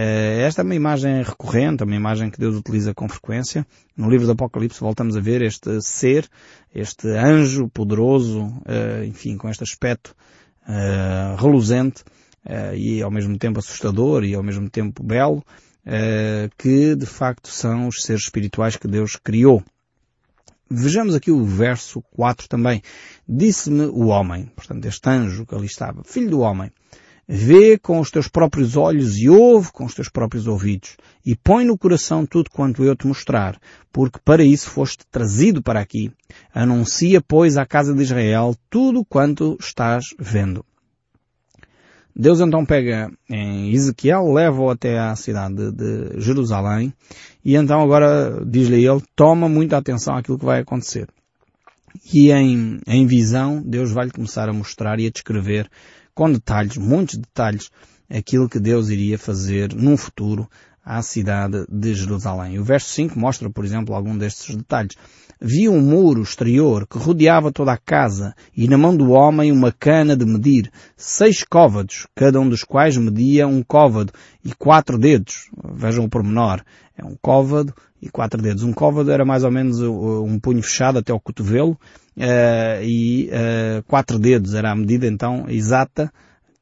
Eh, 0.00 0.42
esta 0.42 0.62
é 0.62 0.64
uma 0.64 0.76
imagem 0.76 1.24
recorrente, 1.24 1.82
é 1.82 1.84
uma 1.84 1.96
imagem 1.96 2.30
que 2.30 2.38
Deus 2.38 2.54
utiliza 2.54 2.94
com 2.94 3.08
frequência. 3.08 3.66
No 3.96 4.08
livro 4.08 4.26
do 4.26 4.32
Apocalipse 4.32 4.78
voltamos 4.78 5.16
a 5.16 5.20
ver 5.20 5.42
este 5.42 5.82
ser, 5.82 6.28
este 6.72 7.08
anjo 7.08 7.68
poderoso, 7.68 8.46
eh, 8.64 9.06
enfim, 9.06 9.36
com 9.36 9.48
este 9.48 9.64
aspecto 9.64 10.14
eh, 10.68 11.34
reluzente 11.36 12.04
e 12.76 13.02
ao 13.02 13.10
mesmo 13.10 13.36
tempo 13.36 13.58
assustador 13.58 14.24
e 14.24 14.34
ao 14.34 14.42
mesmo 14.42 14.70
tempo 14.70 15.02
belo, 15.02 15.44
que 16.56 16.94
de 16.94 17.04
facto 17.04 17.48
são 17.48 17.88
os 17.88 18.02
seres 18.02 18.22
espirituais 18.22 18.76
que 18.76 18.88
Deus 18.88 19.16
criou. 19.16 19.62
Vejamos 20.70 21.14
aqui 21.14 21.30
o 21.30 21.44
verso 21.44 22.00
4 22.12 22.48
também. 22.48 22.80
Disse-me 23.28 23.86
o 23.86 24.06
homem, 24.06 24.46
portanto 24.56 24.86
este 24.86 25.10
anjo 25.10 25.44
que 25.44 25.54
ali 25.54 25.66
estava, 25.66 26.02
filho 26.04 26.30
do 26.30 26.40
homem, 26.40 26.70
Vê 27.30 27.76
com 27.76 28.00
os 28.00 28.10
teus 28.10 28.26
próprios 28.26 28.74
olhos 28.74 29.18
e 29.18 29.28
ouve 29.28 29.70
com 29.70 29.84
os 29.84 29.94
teus 29.94 30.08
próprios 30.08 30.46
ouvidos 30.46 30.96
e 31.26 31.36
põe 31.36 31.62
no 31.62 31.76
coração 31.76 32.24
tudo 32.24 32.48
quanto 32.48 32.82
eu 32.82 32.96
te 32.96 33.06
mostrar, 33.06 33.60
porque 33.92 34.18
para 34.24 34.42
isso 34.42 34.70
foste 34.70 35.04
trazido 35.10 35.62
para 35.62 35.78
aqui. 35.78 36.10
Anuncia, 36.54 37.20
pois, 37.20 37.58
à 37.58 37.66
casa 37.66 37.94
de 37.94 38.00
Israel 38.00 38.56
tudo 38.70 39.04
quanto 39.04 39.58
estás 39.60 40.06
vendo. 40.18 40.64
Deus 42.16 42.40
então 42.40 42.64
pega 42.64 43.12
em 43.28 43.74
Ezequiel, 43.74 44.32
leva-o 44.32 44.70
até 44.70 44.98
à 44.98 45.14
cidade 45.14 45.70
de 45.70 46.18
Jerusalém 46.18 46.94
e 47.44 47.54
então 47.56 47.82
agora 47.82 48.42
diz-lhe 48.46 48.86
ele, 48.86 49.02
toma 49.14 49.50
muita 49.50 49.76
atenção 49.76 50.16
àquilo 50.16 50.38
que 50.38 50.46
vai 50.46 50.60
acontecer. 50.60 51.08
E 52.12 52.32
em, 52.32 52.80
em 52.86 53.06
visão, 53.06 53.62
Deus 53.62 53.92
vai-lhe 53.92 54.10
começar 54.10 54.48
a 54.48 54.52
mostrar 54.52 54.98
e 54.98 55.06
a 55.06 55.10
descrever 55.10 55.68
com 56.18 56.32
detalhes, 56.32 56.76
muitos 56.76 57.14
detalhes, 57.14 57.70
aquilo 58.10 58.48
que 58.48 58.58
Deus 58.58 58.88
iria 58.88 59.16
fazer 59.16 59.72
num 59.72 59.96
futuro 59.96 60.50
à 60.84 61.00
cidade 61.00 61.64
de 61.70 61.94
Jerusalém. 61.94 62.58
O 62.58 62.64
verso 62.64 62.88
5 62.88 63.16
mostra, 63.16 63.48
por 63.48 63.64
exemplo, 63.64 63.94
algum 63.94 64.18
destes 64.18 64.56
detalhes. 64.56 64.96
Vi 65.40 65.68
um 65.68 65.80
muro 65.80 66.20
exterior 66.20 66.88
que 66.88 66.98
rodeava 66.98 67.52
toda 67.52 67.72
a 67.72 67.78
casa 67.78 68.34
e 68.56 68.66
na 68.66 68.76
mão 68.76 68.96
do 68.96 69.12
homem 69.12 69.52
uma 69.52 69.70
cana 69.70 70.16
de 70.16 70.26
medir, 70.26 70.72
seis 70.96 71.44
côvados, 71.44 72.08
cada 72.16 72.40
um 72.40 72.48
dos 72.48 72.64
quais 72.64 72.96
media 72.96 73.46
um 73.46 73.62
côvado 73.62 74.12
e 74.44 74.52
quatro 74.52 74.98
dedos. 74.98 75.48
Vejam 75.72 76.04
o 76.04 76.10
pormenor. 76.10 76.64
É 76.96 77.04
um 77.04 77.14
côvado 77.22 77.72
e 78.00 78.08
quatro 78.08 78.40
dedos. 78.40 78.62
Um 78.62 78.72
côvado 78.72 79.10
era 79.10 79.24
mais 79.24 79.44
ou 79.44 79.50
menos 79.50 79.80
um 79.80 80.38
punho 80.38 80.62
fechado 80.62 80.98
até 80.98 81.12
ao 81.12 81.20
cotovelo 81.20 81.72
uh, 82.16 82.82
e 82.82 83.28
uh, 83.28 83.82
quatro 83.84 84.18
dedos 84.18 84.54
era 84.54 84.70
a 84.70 84.76
medida 84.76 85.06
então 85.06 85.46
exata 85.48 86.12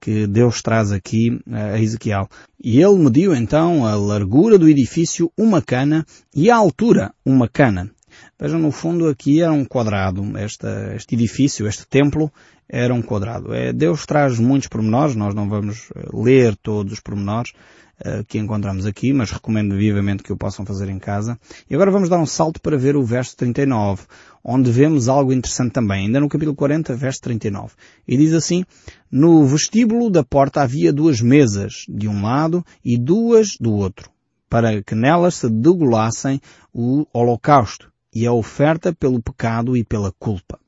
que 0.01 0.27
Deus 0.27 0.63
traz 0.63 0.93
aqui 0.93 1.41
eh, 1.51 1.75
a 1.75 1.81
Ezequiel. 1.81 2.29
E 2.63 2.81
ele 2.81 2.97
mediu 2.99 3.35
então 3.35 3.85
a 3.85 3.97
largura 3.97 4.57
do 4.57 4.69
edifício 4.69 5.33
uma 5.37 5.61
cana 5.61 6.07
e 6.33 6.49
a 6.49 6.55
altura 6.55 7.13
uma 7.25 7.49
cana. 7.49 7.91
Vejam, 8.39 8.61
no 8.61 8.71
fundo 8.71 9.09
aqui 9.09 9.41
era 9.41 9.53
um 9.53 9.65
quadrado. 9.65 10.23
Este 10.39 11.15
edifício, 11.15 11.67
este 11.67 11.87
templo, 11.89 12.31
era 12.69 12.93
um 12.95 13.03
quadrado. 13.03 13.53
É, 13.53 13.73
Deus 13.73 14.07
traz 14.07 14.39
muitos 14.39 14.69
pormenores, 14.69 15.17
nós 15.17 15.35
não 15.35 15.49
vamos 15.49 15.89
ler 16.13 16.57
todos 16.57 16.93
os 16.93 17.01
pormenores, 17.01 17.53
uh, 18.01 18.25
que 18.25 18.39
encontramos 18.39 18.87
aqui, 18.87 19.13
mas 19.13 19.31
recomendo 19.31 19.77
vivamente 19.77 20.23
que 20.23 20.33
o 20.33 20.37
possam 20.37 20.65
fazer 20.65 20.89
em 20.89 20.99
casa. 20.99 21.39
E 21.69 21.75
agora 21.75 21.91
vamos 21.91 22.09
dar 22.09 22.19
um 22.19 22.27
salto 22.27 22.61
para 22.61 22.77
ver 22.77 22.97
o 22.97 23.05
verso 23.05 23.37
39, 23.37 24.05
onde 24.45 24.71
vemos 24.71 25.09
algo 25.09 25.33
interessante 25.33 25.73
também, 25.73 26.07
ainda 26.07 26.21
no 26.21 26.29
capítulo 26.29 26.57
40, 26.57 26.95
verso 26.95 27.21
39. 27.23 27.75
E 28.07 28.17
diz 28.17 28.33
assim, 28.33 28.65
no 29.11 29.45
vestíbulo 29.47 30.11
da 30.11 30.25
porta 30.25 30.63
havia 30.63 30.93
duas 30.93 31.21
mesas, 31.21 31.85
de 31.89 32.09
um 32.09 32.23
lado 32.23 32.65
e 32.85 32.99
duas 32.99 33.57
do 33.61 33.73
outro, 33.73 34.11
para 34.49 34.83
que 34.83 34.95
nelas 34.95 35.37
se 35.37 35.49
degolassem 35.49 36.41
o 36.73 37.07
holocausto 37.13 37.91
e 38.15 38.27
a 38.27 38.33
oferta 38.33 38.95
pelo 38.95 39.21
pecado 39.21 39.77
e 39.77 39.85
pela 39.85 40.13
culpa. 40.19 40.59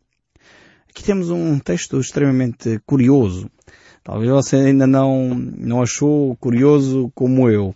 Aqui 0.91 1.03
temos 1.03 1.31
um 1.31 1.59
texto 1.59 2.01
extremamente 2.01 2.81
curioso, 2.85 3.49
Talvez 4.03 4.31
você 4.31 4.57
ainda 4.57 4.87
não, 4.87 5.35
não 5.35 5.83
achou 5.83 6.37
curioso 6.37 7.11
como 7.15 7.49
eu. 7.49 7.75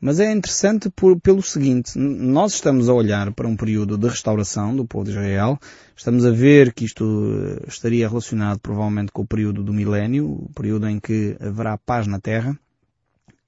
Mas 0.00 0.18
é 0.18 0.32
interessante 0.32 0.90
por, 0.90 1.20
pelo 1.20 1.40
seguinte, 1.40 1.96
nós 1.96 2.54
estamos 2.54 2.88
a 2.88 2.92
olhar 2.92 3.32
para 3.32 3.46
um 3.46 3.56
período 3.56 3.96
de 3.96 4.08
restauração 4.08 4.74
do 4.74 4.84
povo 4.84 5.04
de 5.04 5.12
Israel, 5.12 5.56
estamos 5.96 6.26
a 6.26 6.30
ver 6.32 6.72
que 6.72 6.84
isto 6.84 7.04
eh, 7.04 7.68
estaria 7.68 8.08
relacionado 8.08 8.58
provavelmente 8.58 9.12
com 9.12 9.22
o 9.22 9.26
período 9.26 9.62
do 9.62 9.72
milénio, 9.72 10.26
o 10.26 10.50
período 10.56 10.88
em 10.88 10.98
que 10.98 11.36
haverá 11.38 11.78
paz 11.78 12.08
na 12.08 12.18
terra, 12.18 12.58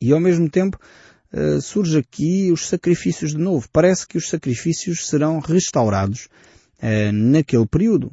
e 0.00 0.12
ao 0.12 0.21
mesmo 0.21 0.49
tempo 0.49 0.78
uh, 1.33 1.61
surge 1.61 1.99
aqui 1.99 2.52
os 2.52 2.69
sacrifícios 2.69 3.33
de 3.33 3.38
novo. 3.38 3.66
Parece 3.73 4.07
que 4.07 4.16
os 4.16 4.28
sacrifícios 4.28 5.09
serão 5.09 5.40
restaurados 5.40 6.28
uh, 6.78 7.12
naquele 7.12 7.66
período. 7.66 8.12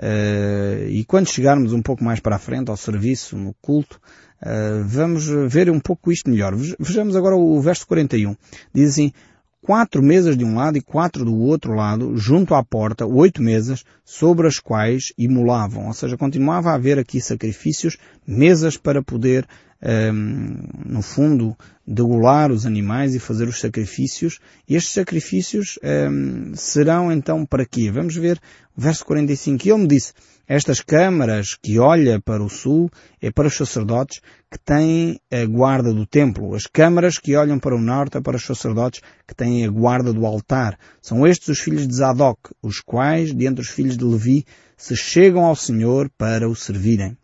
Uh, 0.00 0.88
e 0.88 1.04
quando 1.04 1.28
chegarmos 1.28 1.74
um 1.74 1.82
pouco 1.82 2.02
mais 2.02 2.20
para 2.20 2.36
a 2.36 2.38
frente 2.38 2.70
ao 2.70 2.76
serviço, 2.76 3.36
no 3.36 3.54
culto, 3.60 4.00
uh, 4.40 4.82
vamos 4.84 5.26
ver 5.48 5.70
um 5.70 5.78
pouco 5.78 6.10
isto 6.10 6.30
melhor. 6.30 6.54
Vejamos 6.56 7.14
agora 7.14 7.36
o 7.36 7.60
verso 7.60 7.86
41. 7.86 8.34
Diz 8.72 8.92
assim, 8.92 9.12
quatro 9.62 10.02
mesas 10.02 10.36
de 10.36 10.44
um 10.44 10.54
lado 10.54 10.78
e 10.78 10.80
quatro 10.80 11.24
do 11.24 11.36
outro 11.36 11.74
lado, 11.74 12.16
junto 12.16 12.54
à 12.54 12.64
porta, 12.64 13.06
oito 13.06 13.42
mesas, 13.42 13.84
sobre 14.04 14.46
as 14.46 14.58
quais 14.58 15.12
imolavam. 15.16 15.86
Ou 15.86 15.92
seja, 15.92 16.16
continuava 16.16 16.70
a 16.70 16.74
haver 16.74 16.98
aqui 16.98 17.20
sacrifícios, 17.20 17.96
mesas 18.26 18.76
para 18.76 19.02
poder 19.02 19.46
um, 19.82 20.56
no 20.84 21.02
fundo, 21.02 21.56
degolar 21.86 22.52
os 22.52 22.66
animais 22.66 23.14
e 23.14 23.18
fazer 23.18 23.48
os 23.48 23.58
sacrifícios. 23.58 24.38
E 24.68 24.76
estes 24.76 24.92
sacrifícios 24.92 25.78
um, 25.82 26.52
serão 26.54 27.10
então 27.10 27.44
para 27.46 27.64
quê? 27.64 27.90
Vamos 27.90 28.14
ver 28.16 28.38
o 28.76 28.80
verso 28.80 29.04
45. 29.04 29.66
E 29.66 29.70
ele 29.70 29.82
me 29.82 29.88
disse, 29.88 30.12
estas 30.52 30.80
câmaras 30.80 31.54
que 31.54 31.78
olha 31.78 32.20
para 32.20 32.42
o 32.42 32.48
sul 32.48 32.90
é 33.22 33.30
para 33.30 33.46
os 33.46 33.54
sacerdotes 33.54 34.20
que 34.50 34.58
têm 34.58 35.20
a 35.30 35.44
guarda 35.44 35.94
do 35.94 36.04
templo. 36.04 36.56
As 36.56 36.66
câmaras 36.66 37.20
que 37.20 37.36
olham 37.36 37.56
para 37.56 37.76
o 37.76 37.80
norte 37.80 38.18
é 38.18 38.20
para 38.20 38.36
os 38.36 38.44
sacerdotes 38.44 39.00
que 39.28 39.32
têm 39.32 39.64
a 39.64 39.70
guarda 39.70 40.12
do 40.12 40.26
altar. 40.26 40.76
São 41.00 41.24
estes 41.24 41.50
os 41.50 41.60
filhos 41.60 41.86
de 41.86 41.94
Zadok, 41.94 42.50
os 42.60 42.80
quais, 42.80 43.32
dentre 43.32 43.62
os 43.62 43.70
filhos 43.70 43.96
de 43.96 44.02
Levi, 44.02 44.44
se 44.76 44.96
chegam 44.96 45.44
ao 45.44 45.54
Senhor 45.54 46.10
para 46.18 46.48
o 46.48 46.56
servirem. 46.56 47.16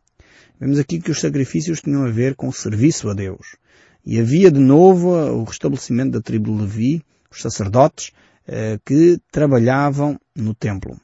Vemos 0.61 0.79
aqui 0.79 1.01
que 1.01 1.11
os 1.11 1.19
sacrifícios 1.19 1.81
tinham 1.81 2.05
a 2.05 2.11
ver 2.11 2.37
com 2.37 2.47
o 2.47 2.53
serviço 2.53 3.11
a 3.11 3.13
Deus. 3.13 3.57
E 4.05 4.21
havia 4.21 4.53
de 4.53 4.61
novo 4.61 5.09
o 5.09 5.43
restabelecimento 5.43 6.13
da 6.13 6.21
tribo 6.21 6.55
de 6.55 6.63
Levi, 6.63 7.03
os 7.29 7.43
sacerdotes, 7.43 8.13
eh, 8.47 8.79
que 8.87 9.19
trabalhavam 9.33 10.17
no 10.33 10.55
templo. 10.55 10.97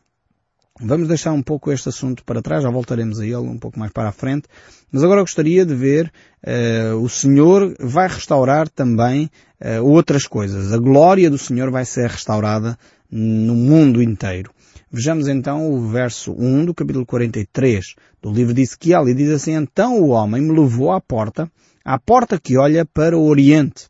Vamos 0.81 1.07
deixar 1.07 1.33
um 1.33 1.43
pouco 1.43 1.71
este 1.71 1.91
assunto 1.91 2.25
para 2.25 2.41
trás, 2.41 2.63
já 2.63 2.71
voltaremos 2.71 3.21
a 3.21 3.27
ele 3.27 3.37
um 3.37 3.59
pouco 3.59 3.79
mais 3.79 3.93
para 3.93 4.09
a 4.09 4.13
frente, 4.13 4.49
mas 4.91 5.05
agora 5.05 5.21
gostaria 5.21 5.67
de 5.67 5.75
ver 5.75 6.11
uh, 6.47 6.97
o 6.97 7.09
Senhor 7.09 7.75
vai 7.79 8.09
restaurar 8.09 8.69
também 8.69 9.31
uh, 9.61 9.85
outras 9.85 10.27
coisas. 10.27 10.73
A 10.73 10.79
glória 10.79 11.29
do 11.29 11.37
Senhor 11.37 11.71
vai 11.71 11.85
ser 11.85 12.09
restaurada 12.09 12.79
no 13.11 13.55
mundo 13.55 14.03
inteiro. 14.03 14.51
Vejamos 14.91 15.29
então 15.29 15.71
o 15.71 15.89
verso 15.89 16.33
1 16.33 16.65
do 16.65 16.75
capítulo 16.75 17.05
43 17.05 17.95
do 18.23 18.33
livro 18.33 18.55
de 18.55 18.63
Ezequiel 18.63 19.09
e 19.09 19.15
diz 19.15 19.31
assim, 19.31 19.55
então 19.55 20.01
o 20.01 20.09
homem 20.09 20.41
me 20.41 20.59
levou 20.59 20.93
à 20.93 21.01
porta, 21.01 21.51
à 21.85 21.99
porta 21.99 22.41
que 22.41 22.57
olha 22.57 22.85
para 22.85 23.17
o 23.17 23.27
Oriente. 23.27 23.89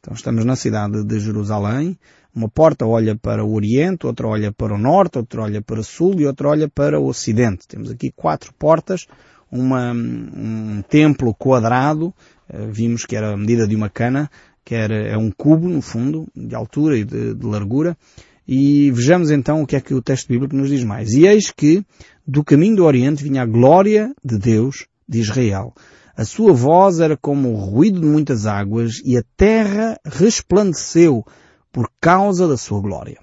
Então 0.00 0.14
estamos 0.14 0.44
na 0.44 0.56
cidade 0.56 1.04
de 1.04 1.20
Jerusalém, 1.20 1.98
uma 2.34 2.48
porta 2.48 2.86
olha 2.86 3.16
para 3.16 3.44
o 3.44 3.54
Oriente, 3.54 4.06
outra 4.06 4.26
olha 4.28 4.52
para 4.52 4.74
o 4.74 4.78
Norte, 4.78 5.18
outra 5.18 5.42
olha 5.42 5.60
para 5.60 5.80
o 5.80 5.84
Sul 5.84 6.20
e 6.20 6.26
outra 6.26 6.48
olha 6.48 6.68
para 6.68 7.00
o 7.00 7.06
Ocidente. 7.06 7.66
Temos 7.66 7.90
aqui 7.90 8.12
quatro 8.14 8.52
portas, 8.54 9.06
uma, 9.50 9.92
um 9.92 10.82
templo 10.88 11.34
quadrado, 11.34 12.14
eh, 12.48 12.66
vimos 12.70 13.04
que 13.04 13.16
era 13.16 13.32
a 13.32 13.36
medida 13.36 13.66
de 13.66 13.74
uma 13.74 13.88
cana, 13.88 14.30
que 14.64 14.74
era, 14.74 14.94
é 14.94 15.16
um 15.16 15.30
cubo 15.30 15.68
no 15.68 15.82
fundo, 15.82 16.28
de 16.34 16.54
altura 16.54 16.96
e 16.96 17.04
de, 17.04 17.34
de 17.34 17.46
largura, 17.46 17.96
e 18.46 18.90
vejamos 18.90 19.30
então 19.30 19.62
o 19.62 19.66
que 19.66 19.76
é 19.76 19.80
que 19.80 19.94
o 19.94 20.02
texto 20.02 20.28
bíblico 20.28 20.54
nos 20.56 20.68
diz 20.68 20.84
mais. 20.84 21.12
E 21.12 21.26
eis 21.26 21.50
que 21.50 21.84
do 22.26 22.44
caminho 22.44 22.76
do 22.76 22.84
Oriente 22.84 23.22
vinha 23.22 23.42
a 23.42 23.46
glória 23.46 24.12
de 24.24 24.38
Deus 24.38 24.86
de 25.08 25.20
Israel. 25.20 25.74
A 26.16 26.24
sua 26.24 26.52
voz 26.52 27.00
era 27.00 27.16
como 27.16 27.52
o 27.52 27.56
ruído 27.56 28.00
de 28.00 28.06
muitas 28.06 28.46
águas 28.46 29.00
e 29.04 29.16
a 29.16 29.22
terra 29.36 29.98
resplandeceu 30.04 31.24
por 31.72 31.90
causa 32.00 32.48
da 32.48 32.56
sua 32.56 32.80
glória. 32.80 33.18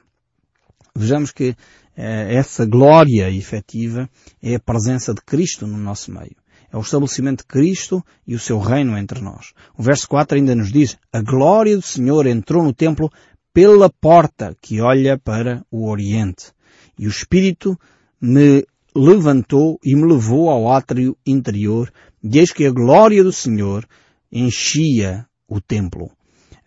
Vejamos 0.96 1.32
que 1.32 1.56
eh, 1.96 2.36
essa 2.36 2.66
glória 2.66 3.30
efetiva 3.30 4.10
é 4.42 4.56
a 4.56 4.60
presença 4.60 5.14
de 5.14 5.22
Cristo 5.22 5.68
no 5.68 5.78
nosso 5.78 6.12
meio. 6.12 6.36
É 6.72 6.78
o 6.78 6.82
estabelecimento 6.82 7.40
de 7.40 7.48
Cristo 7.48 8.04
e 8.26 8.36
o 8.36 8.40
seu 8.40 8.60
reino 8.60 8.98
entre 8.98 9.22
nós. 9.22 9.54
O 9.78 9.84
verso 9.84 10.08
4 10.08 10.38
ainda 10.38 10.56
nos 10.56 10.72
diz, 10.72 10.98
a 11.14 11.22
glória 11.22 11.76
do 11.76 11.82
Senhor 11.82 12.26
entrou 12.26 12.64
no 12.64 12.74
templo 12.74 13.10
pela 13.54 13.90
porta 13.90 14.56
que 14.62 14.82
olha 14.82 15.18
para 15.18 15.66
o 15.72 15.90
Oriente. 15.90 16.52
E 17.00 17.08
o 17.08 17.10
Espírito 17.10 17.80
me 18.20 18.66
levantou 18.96 19.80
e 19.84 19.96
me 19.96 20.06
levou 20.06 20.50
ao 20.50 20.72
átrio 20.72 21.16
interior, 21.26 21.92
e 22.24 22.40
eis 22.40 22.52
que 22.52 22.66
a 22.66 22.72
glória 22.72 23.24
do 23.24 23.32
Senhor 23.32 23.88
enchia 24.32 25.26
o 25.48 25.62
templo. 25.62 26.12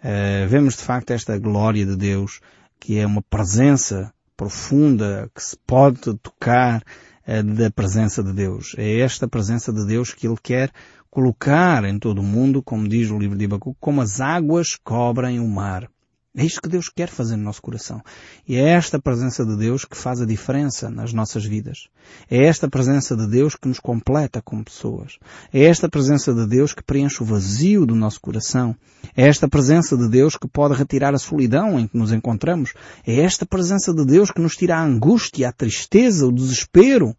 Uh, 0.02 0.48
vemos 0.48 0.76
de 0.76 0.82
facto 0.82 1.10
esta 1.10 1.38
glória 1.38 1.84
de 1.84 1.96
Deus, 1.96 2.40
que 2.78 2.98
é 2.98 3.06
uma 3.06 3.22
presença 3.22 4.12
profunda, 4.36 5.30
que 5.34 5.42
se 5.42 5.56
pode 5.66 6.00
tocar 6.18 6.82
uh, 7.28 7.42
da 7.42 7.70
presença 7.70 8.22
de 8.22 8.32
Deus. 8.32 8.74
É 8.78 9.00
esta 9.00 9.28
presença 9.28 9.72
de 9.72 9.86
Deus 9.86 10.14
que 10.14 10.26
Ele 10.26 10.38
quer 10.42 10.70
colocar 11.10 11.84
em 11.84 11.98
todo 11.98 12.20
o 12.20 12.24
mundo, 12.24 12.62
como 12.62 12.88
diz 12.88 13.10
o 13.10 13.18
livro 13.18 13.36
de 13.36 13.44
Abacu, 13.44 13.76
como 13.78 14.00
as 14.00 14.20
águas 14.20 14.76
cobrem 14.82 15.40
o 15.40 15.48
mar. 15.48 15.88
É 16.36 16.44
isto 16.44 16.62
que 16.62 16.68
Deus 16.68 16.88
quer 16.88 17.08
fazer 17.08 17.36
no 17.36 17.42
nosso 17.42 17.60
coração. 17.60 18.00
E 18.46 18.54
é 18.54 18.68
esta 18.68 19.00
presença 19.00 19.44
de 19.44 19.56
Deus 19.56 19.84
que 19.84 19.96
faz 19.96 20.20
a 20.20 20.24
diferença 20.24 20.88
nas 20.88 21.12
nossas 21.12 21.44
vidas. 21.44 21.88
É 22.30 22.46
esta 22.46 22.68
presença 22.68 23.16
de 23.16 23.26
Deus 23.26 23.56
que 23.56 23.66
nos 23.66 23.80
completa 23.80 24.40
como 24.40 24.64
pessoas. 24.64 25.18
É 25.52 25.64
esta 25.64 25.88
presença 25.88 26.32
de 26.32 26.46
Deus 26.46 26.72
que 26.72 26.84
preenche 26.84 27.20
o 27.20 27.26
vazio 27.26 27.84
do 27.84 27.96
nosso 27.96 28.20
coração. 28.20 28.76
É 29.16 29.26
esta 29.26 29.48
presença 29.48 29.96
de 29.96 30.08
Deus 30.08 30.36
que 30.36 30.46
pode 30.46 30.74
retirar 30.74 31.12
a 31.14 31.18
solidão 31.18 31.80
em 31.80 31.88
que 31.88 31.98
nos 31.98 32.12
encontramos. 32.12 32.74
É 33.04 33.18
esta 33.20 33.44
presença 33.44 33.92
de 33.92 34.04
Deus 34.04 34.30
que 34.30 34.40
nos 34.40 34.56
tira 34.56 34.76
a 34.76 34.84
angústia, 34.84 35.48
a 35.48 35.52
tristeza, 35.52 36.28
o 36.28 36.32
desespero. 36.32 37.16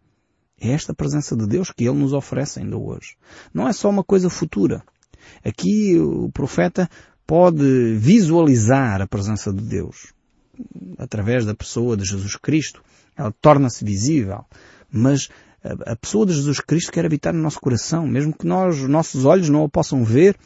É 0.58 0.70
esta 0.70 0.94
presença 0.94 1.36
de 1.36 1.46
Deus 1.46 1.70
que 1.70 1.84
Ele 1.84 1.98
nos 1.98 2.14
oferece 2.14 2.60
ainda 2.60 2.78
hoje. 2.78 3.16
Não 3.52 3.68
é 3.68 3.74
só 3.74 3.90
uma 3.90 4.02
coisa 4.02 4.30
futura. 4.30 4.82
Aqui 5.44 5.98
o 5.98 6.30
profeta 6.32 6.88
pode 7.26 7.94
visualizar 7.96 9.00
a 9.00 9.06
presença 9.06 9.52
de 9.52 9.62
Deus 9.62 10.12
através 10.98 11.44
da 11.44 11.54
pessoa 11.54 11.96
de 11.96 12.04
Jesus 12.04 12.36
Cristo. 12.36 12.82
Ela 13.16 13.32
torna-se 13.40 13.84
visível. 13.84 14.44
Mas 14.90 15.28
a, 15.86 15.96
pessoa 15.96 16.26
de 16.26 16.34
Jesus 16.34 16.60
Cristo 16.60 16.92
quer 16.92 17.06
habitar 17.06 17.32
no 17.32 17.40
nosso 17.40 17.60
coração, 17.60 18.06
mesmo 18.06 18.36
que 18.36 18.46
nós, 18.46 18.80
nossos 18.82 19.24
olhos 19.24 19.48
não 19.48 19.64
a 19.64 19.68
possam 19.68 20.04
ver, 20.04 20.36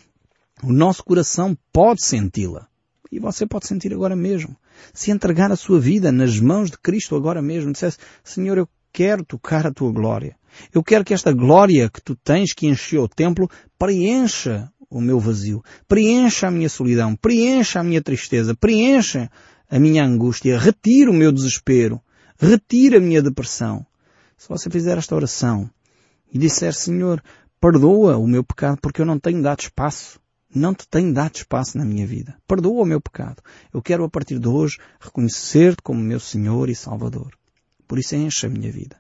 o 0.63 0.73
nosso 0.73 1.03
coração 1.05 1.57
pode 1.73 2.05
senti-la. 2.05 2.67
E 3.11 3.19
você 3.19 3.47
pode 3.47 3.67
sentir 3.67 3.93
agora 3.93 4.17
mesmo. 4.17 4.57
Se 4.93 5.11
entregar 5.11 5.51
a 5.51 5.57
sua 5.57 5.81
vida 5.81 6.13
nas 6.13 6.39
mãos 6.39 6.71
de 6.71 6.79
Cristo 6.79 7.17
agora 7.17 7.41
mesmo, 7.41 7.73
dissesse, 7.73 7.99
Senhor, 8.23 8.59
eu 8.59 8.69
quero 8.93 9.25
tocar 9.25 9.67
a 9.67 9.73
tua 9.73 9.93
glória. 9.93 10.37
Eu 10.73 10.83
quero 10.83 11.05
que 11.05 11.15
esta 11.15 11.33
glória 11.33 11.89
que 11.91 12.01
tu 12.01 12.17
tens 12.17 12.53
que 12.53 12.67
encheu 12.67 13.03
o 13.03 13.09
templo 13.09 13.49
preencha 13.79 14.71
o 14.91 15.01
meu 15.01 15.19
vazio, 15.19 15.63
preencha 15.89 16.49
a 16.49 16.51
minha 16.51 16.69
solidão, 16.69 17.17
preencha 17.17 17.81
a 17.81 17.83
minha 17.83 18.03
tristeza, 18.03 18.55
preencha 18.55 19.31
a 19.71 19.79
minha 19.79 20.05
angústia, 20.05 20.59
retira 20.59 21.11
o 21.11 21.15
meu 21.15 21.33
desespero, 21.33 22.01
retira 22.39 22.99
a 22.99 23.01
minha 23.01 23.23
depressão. 23.23 23.85
Se 24.37 24.49
você 24.49 24.71
fizer 24.71 24.99
esta 24.99 25.15
oração 25.15 25.71
e 26.33 26.39
disser, 26.39 26.75
Senhor, 26.75 27.23
perdoa 27.61 28.17
o 28.17 28.27
meu 28.27 28.45
pecado 28.45 28.79
porque 28.81 29.01
eu 29.01 29.07
não 29.07 29.19
tenho 29.19 29.43
dado 29.43 29.61
espaço 29.61 30.21
não 30.57 30.75
te 30.75 30.89
tenho 30.89 31.13
dado 31.13 31.37
espaço 31.37 31.77
na 31.77 31.85
minha 31.85 32.07
vida. 32.07 32.37
Perdoa 32.47 32.83
o 32.83 32.87
meu 32.87 33.01
pecado. 33.01 33.43
Eu 33.73 33.83
quero 33.83 34.05
a 34.05 34.09
partir 34.09 34.39
de 34.39 34.49
hoje 34.49 34.79
reconhecer-te 34.99 35.83
como 35.83 36.01
meu 36.01 36.19
Senhor 36.19 36.71
e 36.71 36.75
Salvador. 36.75 37.37
Por 37.87 37.99
isso 37.99 38.17
enche 38.17 38.47
a 38.47 38.51
minha 38.51 38.73
vida. 38.73 38.97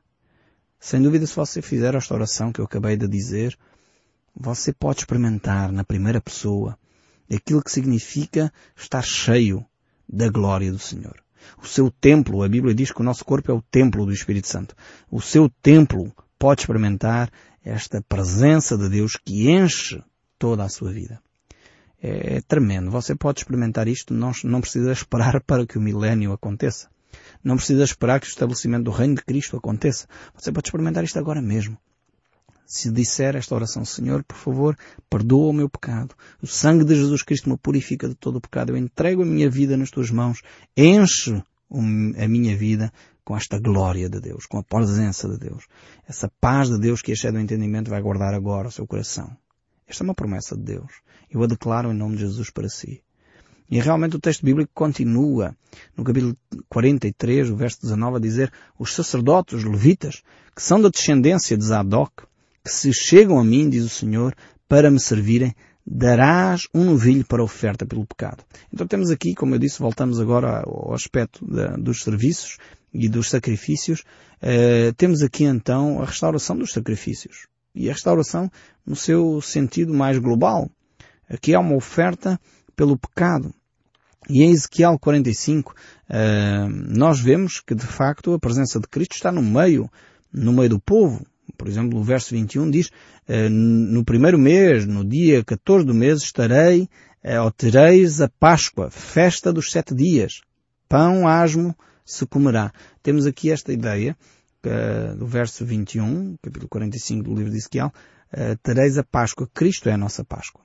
Sem 0.78 1.02
dúvida, 1.02 1.26
se 1.26 1.34
você 1.34 1.62
fizer 1.62 1.94
esta 1.94 2.14
oração 2.14 2.52
que 2.52 2.60
eu 2.60 2.64
acabei 2.64 2.96
de 2.96 3.08
dizer, 3.08 3.56
você 4.38 4.72
pode 4.72 5.00
experimentar 5.00 5.72
na 5.72 5.82
primeira 5.82 6.20
pessoa 6.20 6.78
aquilo 7.32 7.62
que 7.62 7.70
significa 7.70 8.52
estar 8.76 9.02
cheio 9.02 9.64
da 10.08 10.28
glória 10.28 10.70
do 10.70 10.78
Senhor. 10.78 11.16
O 11.62 11.66
seu 11.66 11.90
templo, 11.90 12.42
a 12.42 12.48
Bíblia 12.48 12.74
diz 12.74 12.92
que 12.92 13.00
o 13.00 13.04
nosso 13.04 13.24
corpo 13.24 13.50
é 13.50 13.54
o 13.54 13.62
templo 13.62 14.04
do 14.04 14.12
Espírito 14.12 14.48
Santo. 14.48 14.74
O 15.10 15.20
seu 15.20 15.48
templo 15.62 16.12
pode 16.38 16.62
experimentar 16.62 17.30
esta 17.64 18.02
presença 18.02 18.76
de 18.76 18.88
Deus 18.88 19.16
que 19.16 19.50
enche 19.50 20.02
toda 20.38 20.64
a 20.64 20.68
sua 20.68 20.92
vida 20.92 21.20
é, 22.02 22.36
é 22.36 22.40
tremendo. 22.40 22.90
Você 22.90 23.14
pode 23.14 23.40
experimentar 23.40 23.88
isto, 23.88 24.14
não, 24.14 24.32
não 24.44 24.60
precisa 24.60 24.92
esperar 24.92 25.40
para 25.40 25.66
que 25.66 25.78
o 25.78 25.80
milénio 25.80 26.32
aconteça. 26.32 26.88
Não 27.42 27.56
precisa 27.56 27.84
esperar 27.84 28.20
que 28.20 28.26
o 28.26 28.28
estabelecimento 28.28 28.84
do 28.84 28.90
reino 28.90 29.16
de 29.16 29.24
Cristo 29.24 29.56
aconteça. 29.56 30.06
Você 30.34 30.52
pode 30.52 30.68
experimentar 30.68 31.02
isto 31.04 31.18
agora 31.18 31.40
mesmo. 31.40 31.76
Se 32.66 32.90
disser 32.90 33.36
esta 33.36 33.54
oração, 33.54 33.84
Senhor, 33.84 34.24
por 34.24 34.36
favor, 34.36 34.78
perdoa 35.08 35.50
o 35.50 35.52
meu 35.52 35.68
pecado. 35.70 36.16
O 36.42 36.46
sangue 36.48 36.84
de 36.84 36.96
Jesus 36.96 37.22
Cristo 37.22 37.48
me 37.48 37.56
purifica 37.56 38.08
de 38.08 38.16
todo 38.16 38.36
o 38.36 38.40
pecado. 38.40 38.72
Eu 38.72 38.76
entrego 38.76 39.22
a 39.22 39.24
minha 39.24 39.48
vida 39.48 39.76
nas 39.76 39.88
tuas 39.88 40.10
mãos. 40.10 40.42
Enche 40.76 41.40
a 41.70 42.28
minha 42.28 42.56
vida 42.56 42.92
com 43.24 43.36
esta 43.36 43.58
glória 43.58 44.08
de 44.08 44.20
Deus, 44.20 44.46
com 44.46 44.58
a 44.58 44.64
presença 44.64 45.28
de 45.28 45.38
Deus. 45.38 45.66
Essa 46.08 46.30
paz 46.40 46.68
de 46.68 46.78
Deus 46.78 47.02
que 47.02 47.12
excede 47.12 47.36
o 47.36 47.40
entendimento 47.40 47.88
vai 47.88 48.02
guardar 48.02 48.34
agora 48.34 48.68
o 48.68 48.72
seu 48.72 48.86
coração. 48.86 49.36
Esta 49.86 50.02
é 50.02 50.04
uma 50.04 50.14
promessa 50.14 50.56
de 50.56 50.62
Deus. 50.62 50.92
Eu 51.30 51.42
a 51.42 51.46
declaro 51.46 51.92
em 51.92 51.96
nome 51.96 52.16
de 52.16 52.22
Jesus 52.22 52.50
para 52.50 52.68
si. 52.68 53.00
E 53.70 53.80
realmente 53.80 54.16
o 54.16 54.20
texto 54.20 54.44
bíblico 54.44 54.70
continua, 54.74 55.56
no 55.96 56.04
capítulo 56.04 56.36
43, 56.68 57.50
o 57.50 57.56
verso 57.56 57.80
19, 57.82 58.16
a 58.16 58.20
dizer, 58.20 58.52
os 58.78 58.92
sacerdotes, 58.94 59.54
os 59.54 59.64
levitas, 59.64 60.22
que 60.54 60.62
são 60.62 60.80
da 60.80 60.88
descendência 60.88 61.56
de 61.56 61.64
Zadok, 61.64 62.24
que 62.66 62.72
se 62.72 62.92
chegam 62.92 63.38
a 63.38 63.44
mim, 63.44 63.70
diz 63.70 63.84
o 63.84 63.88
Senhor, 63.88 64.34
para 64.68 64.90
me 64.90 64.98
servirem, 64.98 65.54
darás 65.86 66.66
um 66.74 66.84
novilho 66.84 67.24
para 67.24 67.40
oferta 67.40 67.86
pelo 67.86 68.04
pecado. 68.04 68.42
Então 68.74 68.88
temos 68.88 69.08
aqui, 69.08 69.36
como 69.36 69.54
eu 69.54 69.58
disse, 69.60 69.78
voltamos 69.78 70.18
agora 70.18 70.64
ao 70.66 70.92
aspecto 70.92 71.46
da, 71.46 71.76
dos 71.76 72.02
serviços 72.02 72.58
e 72.92 73.08
dos 73.08 73.30
sacrifícios. 73.30 74.00
Uh, 74.42 74.92
temos 74.96 75.22
aqui 75.22 75.44
então 75.44 76.02
a 76.02 76.06
restauração 76.06 76.58
dos 76.58 76.72
sacrifícios. 76.72 77.46
E 77.72 77.88
a 77.88 77.92
restauração 77.92 78.50
no 78.84 78.96
seu 78.96 79.40
sentido 79.40 79.94
mais 79.94 80.18
global. 80.18 80.68
Aqui 81.30 81.54
há 81.54 81.60
uma 81.60 81.76
oferta 81.76 82.36
pelo 82.74 82.98
pecado. 82.98 83.54
E 84.28 84.42
em 84.42 84.50
Ezequiel 84.50 84.98
45, 84.98 85.72
uh, 85.72 86.68
nós 86.68 87.20
vemos 87.20 87.60
que 87.60 87.76
de 87.76 87.86
facto 87.86 88.34
a 88.34 88.40
presença 88.40 88.80
de 88.80 88.88
Cristo 88.88 89.12
está 89.12 89.30
no 89.30 89.40
meio, 89.40 89.88
no 90.32 90.52
meio 90.52 90.70
do 90.70 90.80
povo. 90.80 91.24
Por 91.56 91.68
exemplo, 91.68 91.98
o 91.98 92.02
verso 92.02 92.34
21 92.34 92.70
diz, 92.70 92.88
uh, 93.28 93.50
no 93.50 94.04
primeiro 94.04 94.38
mês, 94.38 94.86
no 94.86 95.04
dia 95.04 95.44
14 95.44 95.84
do 95.84 95.94
mês, 95.94 96.22
estarei, 96.22 96.88
uh, 97.24 97.42
ou 97.42 97.50
tereis 97.50 98.20
a 98.20 98.28
Páscoa, 98.28 98.90
festa 98.90 99.52
dos 99.52 99.70
sete 99.70 99.94
dias. 99.94 100.40
Pão 100.88 101.26
asmo 101.26 101.74
se 102.04 102.26
comerá. 102.26 102.72
Temos 103.02 103.26
aqui 103.26 103.50
esta 103.50 103.72
ideia, 103.72 104.16
uh, 104.64 105.16
do 105.16 105.26
verso 105.26 105.64
21, 105.64 106.36
capítulo 106.42 106.68
45 106.68 107.22
do 107.24 107.34
livro 107.34 107.50
de 107.50 107.58
Ezequiel, 107.58 107.92
tereis 108.62 108.98
a 108.98 109.04
Páscoa. 109.04 109.48
Cristo 109.54 109.88
é 109.88 109.92
a 109.92 109.96
nossa 109.96 110.24
Páscoa. 110.24 110.60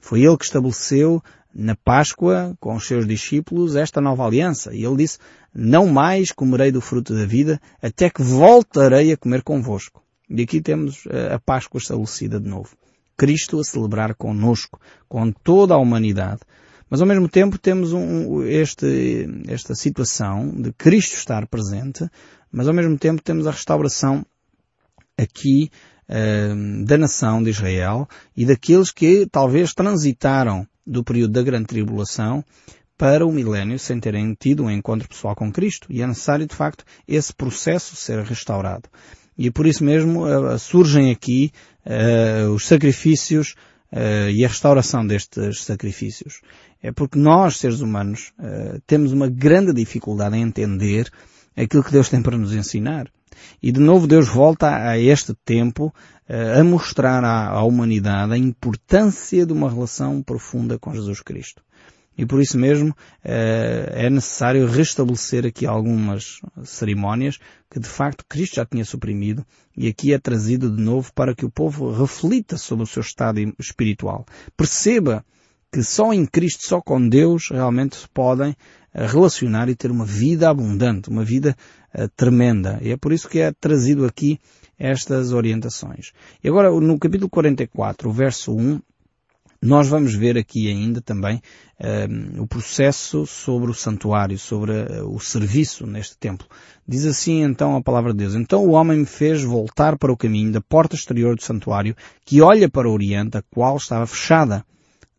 Foi 0.00 0.22
ele 0.22 0.36
que 0.36 0.44
estabeleceu 0.44 1.22
na 1.54 1.74
Páscoa 1.74 2.56
com 2.60 2.74
os 2.74 2.86
seus 2.86 3.06
discípulos 3.06 3.76
esta 3.76 4.00
nova 4.00 4.24
aliança. 4.24 4.74
E 4.74 4.84
ele 4.84 4.96
disse, 4.96 5.18
não 5.54 5.86
mais 5.86 6.32
comerei 6.32 6.70
do 6.70 6.80
fruto 6.80 7.14
da 7.14 7.26
vida 7.26 7.60
até 7.82 8.08
que 8.08 8.22
voltarei 8.22 9.12
a 9.12 9.16
comer 9.16 9.42
convosco. 9.42 10.02
E 10.30 10.42
aqui 10.42 10.60
temos 10.60 11.04
a 11.34 11.38
Páscoa 11.38 11.78
estabelecida 11.78 12.38
de 12.38 12.48
novo. 12.48 12.76
Cristo 13.16 13.60
a 13.60 13.64
celebrar 13.64 14.14
conosco, 14.14 14.80
com 15.08 15.30
toda 15.30 15.74
a 15.74 15.78
humanidade. 15.78 16.40
Mas 16.88 17.00
ao 17.00 17.06
mesmo 17.06 17.28
tempo 17.28 17.58
temos 17.58 17.92
um, 17.92 18.42
este, 18.42 19.28
esta 19.46 19.74
situação 19.74 20.50
de 20.50 20.72
Cristo 20.72 21.16
estar 21.16 21.46
presente, 21.46 22.08
mas 22.50 22.66
ao 22.66 22.74
mesmo 22.74 22.98
tempo 22.98 23.22
temos 23.22 23.46
a 23.46 23.50
restauração 23.50 24.24
aqui 25.18 25.70
uh, 26.08 26.84
da 26.84 26.96
nação 26.96 27.42
de 27.42 27.50
Israel 27.50 28.08
e 28.36 28.46
daqueles 28.46 28.90
que 28.90 29.26
talvez 29.30 29.74
transitaram 29.74 30.66
do 30.84 31.04
período 31.04 31.32
da 31.32 31.42
grande 31.42 31.66
tribulação 31.66 32.44
para 32.96 33.24
o 33.24 33.32
milénio 33.32 33.78
sem 33.78 34.00
terem 34.00 34.34
tido 34.34 34.64
um 34.64 34.70
encontro 34.70 35.08
pessoal 35.08 35.36
com 35.36 35.52
Cristo. 35.52 35.86
E 35.90 36.02
é 36.02 36.06
necessário, 36.06 36.46
de 36.46 36.54
facto, 36.54 36.84
esse 37.06 37.32
processo 37.32 37.94
ser 37.94 38.24
restaurado. 38.24 38.88
E 39.40 39.50
por 39.50 39.66
isso 39.66 39.82
mesmo 39.82 40.26
uh, 40.26 40.58
surgem 40.58 41.10
aqui 41.10 41.50
uh, 41.86 42.50
os 42.50 42.66
sacrifícios 42.66 43.54
uh, 43.90 44.28
e 44.28 44.44
a 44.44 44.48
restauração 44.48 45.06
destes 45.06 45.62
sacrifícios. 45.64 46.42
É 46.82 46.92
porque 46.92 47.18
nós, 47.18 47.56
seres 47.56 47.80
humanos, 47.80 48.32
temos 48.86 49.12
uma 49.12 49.28
grande 49.28 49.72
dificuldade 49.74 50.36
em 50.36 50.42
entender 50.42 51.10
aquilo 51.56 51.84
que 51.84 51.92
Deus 51.92 52.08
tem 52.08 52.22
para 52.22 52.38
nos 52.38 52.54
ensinar. 52.54 53.10
E 53.62 53.72
de 53.72 53.80
novo 53.80 54.06
Deus 54.06 54.28
volta 54.28 54.90
a 54.90 54.98
este 54.98 55.34
tempo 55.44 55.86
uh, 56.28 56.60
a 56.60 56.64
mostrar 56.64 57.24
à, 57.24 57.48
à, 57.48 57.62
humanidade 57.64 58.34
a 58.34 58.38
importância 58.38 59.46
de 59.46 59.52
uma 59.52 59.70
relação 59.70 60.22
profunda 60.22 60.78
com 60.78 60.94
Jesus 60.94 61.20
Cristo. 61.20 61.62
E 62.18 62.26
por 62.26 62.40
isso 62.40 62.58
mesmo 62.58 62.90
uh, 62.90 62.94
é 63.24 64.10
necessário 64.10 64.66
restabelecer 64.66 65.46
aqui 65.46 65.66
algumas 65.66 66.40
cerimónias 66.64 67.38
que 67.70 67.80
de 67.80 67.88
facto 67.88 68.24
Cristo 68.28 68.56
já 68.56 68.66
tinha 68.66 68.84
suprimido 68.84 69.44
e 69.76 69.88
aqui 69.88 70.12
é 70.12 70.18
trazido 70.18 70.74
de 70.74 70.82
novo 70.82 71.12
para 71.14 71.34
que 71.34 71.44
o 71.44 71.50
povo 71.50 71.90
reflita 71.92 72.58
sobre 72.58 72.84
o 72.84 72.86
seu 72.86 73.00
estado 73.00 73.40
espiritual. 73.58 74.26
Perceba 74.56 75.24
que 75.72 75.82
só 75.82 76.12
em 76.12 76.26
Cristo, 76.26 76.66
só 76.66 76.80
com 76.80 77.08
Deus, 77.08 77.48
realmente 77.50 77.96
se 77.96 78.08
podem 78.08 78.56
eh, 78.92 79.06
relacionar 79.06 79.68
e 79.68 79.76
ter 79.76 79.90
uma 79.90 80.04
vida 80.04 80.50
abundante, 80.50 81.08
uma 81.08 81.24
vida 81.24 81.56
uh, 81.94 82.08
tremenda. 82.16 82.78
E 82.82 82.90
é 82.90 82.96
por 82.96 83.12
isso 83.12 83.28
que 83.28 83.38
é 83.38 83.52
trazido 83.52 84.04
aqui 84.04 84.40
estas 84.76 85.32
orientações. 85.32 86.12
E 86.42 86.48
agora, 86.48 86.70
no 86.70 86.98
capítulo 86.98 87.30
44, 87.30 88.08
o 88.08 88.12
verso 88.12 88.52
1, 88.52 88.80
nós 89.62 89.88
vamos 89.88 90.14
ver 90.14 90.38
aqui 90.38 90.68
ainda 90.68 91.02
também 91.02 91.42
uh, 91.78 92.42
o 92.42 92.46
processo 92.46 93.26
sobre 93.26 93.70
o 93.70 93.74
santuário, 93.74 94.38
sobre 94.38 94.72
uh, 94.72 95.14
o 95.14 95.20
serviço 95.20 95.86
neste 95.86 96.16
templo. 96.16 96.46
Diz 96.88 97.04
assim 97.04 97.42
então 97.42 97.76
a 97.76 97.82
palavra 97.82 98.12
de 98.12 98.18
Deus. 98.18 98.34
Então 98.34 98.64
o 98.64 98.70
homem 98.70 99.00
me 99.00 99.06
fez 99.06 99.42
voltar 99.42 99.98
para 99.98 100.10
o 100.10 100.16
caminho 100.16 100.50
da 100.50 100.62
porta 100.62 100.96
exterior 100.96 101.36
do 101.36 101.42
santuário, 101.42 101.94
que 102.24 102.40
olha 102.40 102.70
para 102.70 102.88
o 102.88 102.92
oriente, 102.92 103.36
a 103.36 103.42
qual 103.50 103.76
estava 103.76 104.06
fechada. 104.06 104.64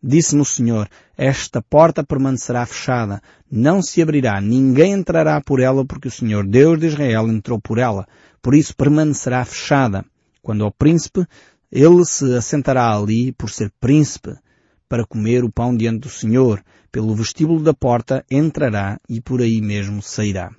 Disse-me 0.02 0.42
o 0.42 0.44
Senhor, 0.44 0.88
esta 1.16 1.62
porta 1.62 2.02
permanecerá 2.02 2.66
fechada, 2.66 3.22
não 3.48 3.80
se 3.80 4.02
abrirá, 4.02 4.40
ninguém 4.40 4.94
entrará 4.94 5.40
por 5.40 5.60
ela 5.60 5.84
porque 5.84 6.08
o 6.08 6.10
Senhor 6.10 6.44
Deus 6.44 6.80
de 6.80 6.88
Israel 6.88 7.28
entrou 7.28 7.60
por 7.60 7.78
ela, 7.78 8.08
por 8.42 8.56
isso 8.56 8.74
permanecerá 8.74 9.44
fechada. 9.44 10.04
Quando 10.42 10.64
ao 10.64 10.72
príncipe, 10.72 11.24
ele 11.72 12.04
se 12.04 12.36
assentará 12.36 12.94
ali 12.94 13.32
por 13.32 13.48
ser 13.48 13.72
príncipe, 13.80 14.34
para 14.86 15.06
comer 15.06 15.42
o 15.42 15.50
pão 15.50 15.74
diante 15.74 16.00
do 16.00 16.10
Senhor, 16.10 16.62
pelo 16.92 17.14
vestíbulo 17.14 17.62
da 17.62 17.72
porta 17.72 18.22
entrará 18.30 19.00
e 19.08 19.22
por 19.22 19.40
aí 19.40 19.62
mesmo 19.62 20.02
sairá. 20.02 20.50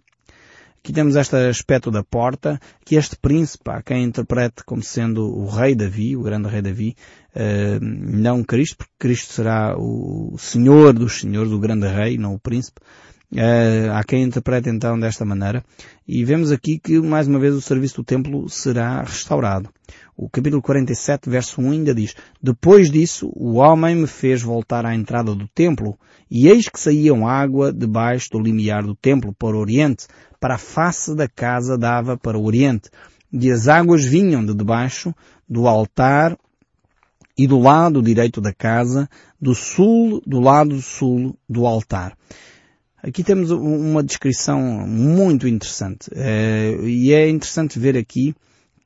Aqui 0.79 0.91
temos 0.91 1.15
este 1.15 1.35
aspecto 1.35 1.91
da 1.91 2.03
porta, 2.03 2.59
que 2.83 2.95
este 2.95 3.15
príncipe, 3.15 3.69
há 3.69 3.81
quem 3.81 4.03
interprete 4.03 4.65
como 4.65 4.81
sendo 4.81 5.23
o 5.23 5.47
rei 5.47 5.75
Davi, 5.75 6.17
o 6.17 6.23
grande 6.23 6.49
rei 6.49 6.61
Davi, 6.61 6.95
uh, 7.35 7.79
não 7.79 8.43
Cristo, 8.43 8.77
porque 8.77 8.91
Cristo 8.99 9.31
será 9.31 9.77
o 9.77 10.35
senhor 10.37 10.91
dos 10.91 11.21
senhores, 11.21 11.53
o 11.53 11.59
grande 11.59 11.87
rei, 11.87 12.17
não 12.17 12.33
o 12.33 12.39
príncipe. 12.39 12.81
Uh, 13.33 13.91
há 13.91 14.03
quem 14.03 14.21
interprete 14.21 14.69
então 14.69 14.99
desta 14.99 15.25
maneira. 15.25 15.65
E 16.07 16.23
vemos 16.23 16.51
aqui 16.51 16.77
que 16.77 16.99
mais 17.01 17.27
uma 17.27 17.39
vez 17.39 17.55
o 17.55 17.61
serviço 17.61 17.95
do 17.95 18.03
templo 18.03 18.47
será 18.47 19.01
restaurado. 19.01 19.69
O 20.15 20.29
capítulo 20.29 20.61
47, 20.61 21.31
verso 21.31 21.59
1 21.59 21.71
ainda 21.71 21.95
diz, 21.95 22.15
Depois 22.39 22.91
disso, 22.91 23.31
o 23.35 23.55
homem 23.55 23.95
me 23.95 24.07
fez 24.07 24.43
voltar 24.43 24.85
à 24.85 24.93
entrada 24.93 25.33
do 25.33 25.47
templo, 25.47 25.97
e 26.29 26.47
eis 26.47 26.69
que 26.69 26.79
saíam 26.79 27.27
água 27.27 27.73
debaixo 27.73 28.29
do 28.31 28.39
limiar 28.39 28.83
do 28.83 28.93
templo 28.93 29.33
para 29.33 29.57
o 29.57 29.59
oriente, 29.59 30.05
para 30.39 30.53
a 30.53 30.59
face 30.59 31.15
da 31.15 31.27
casa 31.27 31.75
dava 31.75 32.15
para 32.15 32.37
o 32.37 32.45
oriente, 32.45 32.91
e 33.31 33.49
as 33.49 33.67
águas 33.67 34.05
vinham 34.05 34.45
de 34.45 34.53
debaixo 34.53 35.11
do 35.49 35.67
altar 35.67 36.37
e 37.35 37.47
do 37.47 37.57
lado 37.57 37.99
direito 37.99 38.39
da 38.39 38.53
casa, 38.53 39.09
do 39.41 39.55
sul, 39.55 40.21
do 40.23 40.39
lado 40.39 40.79
sul 40.79 41.35
do 41.49 41.65
altar. 41.65 42.15
Aqui 43.05 43.21
temos 43.21 43.51
uma 43.51 44.01
descrição 44.01 44.61
muito 44.87 45.45
interessante. 45.45 46.09
Eh, 46.15 46.77
e 46.83 47.11
é 47.11 47.29
interessante 47.29 47.77
ver 47.77 47.97
aqui 47.97 48.33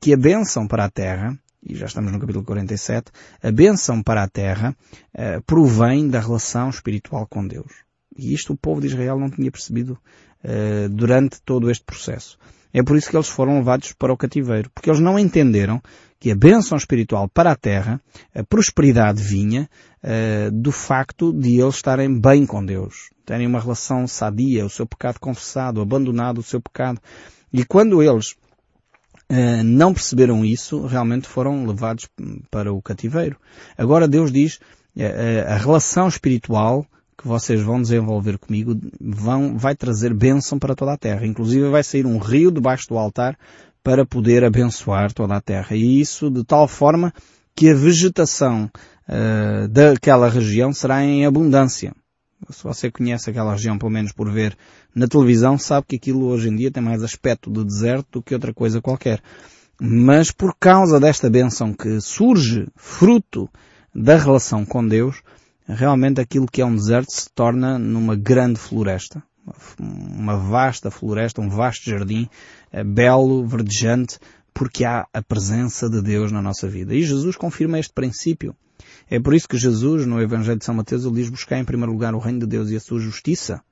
que 0.00 0.12
a 0.12 0.16
bênção 0.16 0.66
para 0.66 0.84
a 0.84 0.90
terra, 0.90 1.38
e 1.64 1.76
já 1.76 1.86
estamos 1.86 2.10
no 2.10 2.18
capítulo 2.18 2.44
47, 2.44 3.12
a 3.40 3.52
bênção 3.52 4.02
para 4.02 4.24
a 4.24 4.28
terra 4.28 4.76
eh, 5.14 5.38
provém 5.46 6.08
da 6.08 6.18
relação 6.18 6.68
espiritual 6.68 7.28
com 7.28 7.46
Deus. 7.46 7.70
E 8.16 8.34
isto 8.34 8.54
o 8.54 8.56
povo 8.56 8.80
de 8.80 8.88
Israel 8.88 9.20
não 9.20 9.30
tinha 9.30 9.52
percebido 9.52 9.96
eh, 10.42 10.88
durante 10.90 11.40
todo 11.42 11.70
este 11.70 11.84
processo. 11.84 12.36
É 12.72 12.82
por 12.82 12.96
isso 12.96 13.08
que 13.08 13.16
eles 13.16 13.28
foram 13.28 13.58
levados 13.58 13.92
para 13.92 14.12
o 14.12 14.16
cativeiro, 14.16 14.68
porque 14.74 14.90
eles 14.90 15.00
não 15.00 15.16
entenderam 15.16 15.80
que 16.18 16.32
a 16.32 16.34
bênção 16.34 16.76
espiritual 16.76 17.28
para 17.28 17.52
a 17.52 17.56
terra, 17.56 18.00
a 18.34 18.42
prosperidade 18.42 19.22
vinha 19.22 19.70
uh, 20.02 20.50
do 20.50 20.72
facto 20.72 21.32
de 21.32 21.60
eles 21.60 21.76
estarem 21.76 22.20
bem 22.20 22.44
com 22.44 22.64
Deus, 22.64 23.10
terem 23.28 23.46
uma 23.46 23.60
relação 23.60 24.08
sadia, 24.08 24.64
o 24.64 24.70
seu 24.70 24.86
pecado 24.86 25.20
confessado, 25.20 25.82
abandonado 25.82 26.38
o 26.38 26.42
seu 26.42 26.62
pecado. 26.62 26.98
E 27.52 27.62
quando 27.62 28.02
eles 28.02 28.30
uh, 29.30 29.62
não 29.62 29.92
perceberam 29.92 30.42
isso, 30.46 30.86
realmente 30.86 31.28
foram 31.28 31.66
levados 31.66 32.08
para 32.50 32.72
o 32.72 32.80
cativeiro. 32.80 33.36
Agora 33.76 34.08
Deus 34.08 34.32
diz, 34.32 34.54
uh, 34.96 35.46
a 35.46 35.56
relação 35.56 36.08
espiritual 36.08 36.86
que 37.18 37.28
vocês 37.28 37.60
vão 37.60 37.82
desenvolver 37.82 38.38
comigo 38.38 38.74
vão, 38.98 39.58
vai 39.58 39.76
trazer 39.76 40.14
bênção 40.14 40.58
para 40.58 40.74
toda 40.74 40.94
a 40.94 40.98
terra. 40.98 41.26
Inclusive 41.26 41.68
vai 41.68 41.82
sair 41.82 42.06
um 42.06 42.16
rio 42.16 42.50
debaixo 42.50 42.88
do 42.88 42.96
altar 42.96 43.36
para 43.82 44.06
poder 44.06 44.42
abençoar 44.42 45.12
toda 45.12 45.36
a 45.36 45.40
terra. 45.40 45.76
E 45.76 46.00
isso 46.00 46.30
de 46.30 46.44
tal 46.44 46.66
forma 46.66 47.12
que 47.54 47.68
a 47.68 47.74
vegetação 47.74 48.70
uh, 49.06 49.68
daquela 49.68 50.30
região 50.30 50.72
será 50.72 51.04
em 51.04 51.26
abundância. 51.26 51.92
Se 52.50 52.62
você 52.62 52.90
conhece 52.90 53.30
aquela 53.30 53.52
região, 53.52 53.78
pelo 53.78 53.90
menos 53.90 54.12
por 54.12 54.30
ver 54.30 54.56
na 54.94 55.08
televisão, 55.08 55.58
sabe 55.58 55.86
que 55.88 55.96
aquilo 55.96 56.26
hoje 56.26 56.48
em 56.48 56.56
dia 56.56 56.70
tem 56.70 56.82
mais 56.82 57.02
aspecto 57.02 57.50
de 57.50 57.64
deserto 57.64 58.18
do 58.18 58.22
que 58.22 58.34
outra 58.34 58.54
coisa 58.54 58.80
qualquer. 58.80 59.20
Mas 59.80 60.30
por 60.30 60.54
causa 60.58 60.98
desta 60.98 61.28
benção 61.28 61.72
que 61.72 62.00
surge 62.00 62.66
fruto 62.76 63.48
da 63.94 64.16
relação 64.16 64.64
com 64.64 64.86
Deus, 64.86 65.22
realmente 65.66 66.20
aquilo 66.20 66.46
que 66.46 66.62
é 66.62 66.64
um 66.64 66.74
deserto 66.74 67.12
se 67.12 67.28
torna 67.34 67.78
numa 67.78 68.16
grande 68.16 68.58
floresta 68.58 69.22
uma 69.78 70.36
vasta 70.36 70.90
floresta, 70.90 71.40
um 71.40 71.48
vasto 71.48 71.88
jardim, 71.88 72.28
eh, 72.72 72.84
belo, 72.84 73.46
verdejante, 73.46 74.18
porque 74.52 74.84
há 74.84 75.06
a 75.12 75.22
presença 75.22 75.88
de 75.88 76.02
Deus 76.02 76.32
na 76.32 76.42
nossa 76.42 76.68
vida. 76.68 76.94
E 76.94 77.02
Jesus 77.02 77.36
confirma 77.36 77.78
este 77.78 77.92
princípio. 77.92 78.54
É 79.10 79.18
por 79.18 79.34
isso 79.34 79.48
que 79.48 79.56
Jesus, 79.56 80.06
no 80.06 80.20
Evangelho 80.20 80.58
de 80.58 80.64
São 80.64 80.74
Mateus, 80.74 81.04
ele 81.04 81.14
diz 81.14 81.30
buscar 81.30 81.58
em 81.58 81.64
primeiro 81.64 81.92
lugar 81.92 82.14
o 82.14 82.18
reino 82.18 82.40
de 82.40 82.46
Deus 82.46 82.70
e 82.70 82.76
a 82.76 82.80
sua 82.80 83.00
justiça. 83.00 83.62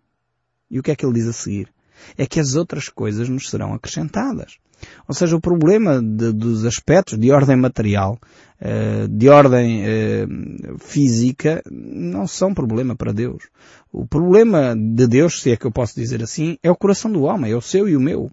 E 0.71 0.79
o 0.79 0.83
que 0.83 0.91
é 0.91 0.97
que 0.97 1.05
ele 1.05 1.15
diz 1.15 1.27
a 1.27 1.33
seguir? 1.33 1.69
É 2.17 2.27
que 2.27 2.41
as 2.41 2.55
outras 2.55 2.89
coisas 2.89 3.29
nos 3.29 3.49
serão 3.49 3.75
acrescentadas. 3.75 4.59
Ou 5.09 5.15
seja, 5.15 5.37
o 5.37 5.41
problema 5.41 6.03
de, 6.03 6.33
dos 6.33 6.65
aspectos 6.65 7.19
de 7.19 7.31
ordem 7.31 7.57
material, 7.57 8.19
eh, 8.61 9.07
de 9.09 9.29
ordem 9.29 9.83
eh, 9.85 10.27
física, 10.79 11.63
não 11.71 12.27
são 12.27 12.53
problema 12.53 12.95
para 12.95 13.13
Deus. 13.13 13.45
O 13.93 14.07
problema 14.07 14.75
de 14.77 15.07
Deus, 15.07 15.41
se 15.41 15.51
é 15.51 15.57
que 15.57 15.67
eu 15.67 15.73
posso 15.73 15.95
dizer 15.95 16.23
assim, 16.23 16.59
é 16.63 16.71
o 16.71 16.77
coração 16.77 17.11
do 17.11 17.23
homem, 17.23 17.53
é 17.53 17.57
o 17.57 17.63
seu 17.63 17.89
e 17.89 17.97
o 17.97 18.01
meu. 18.01 18.31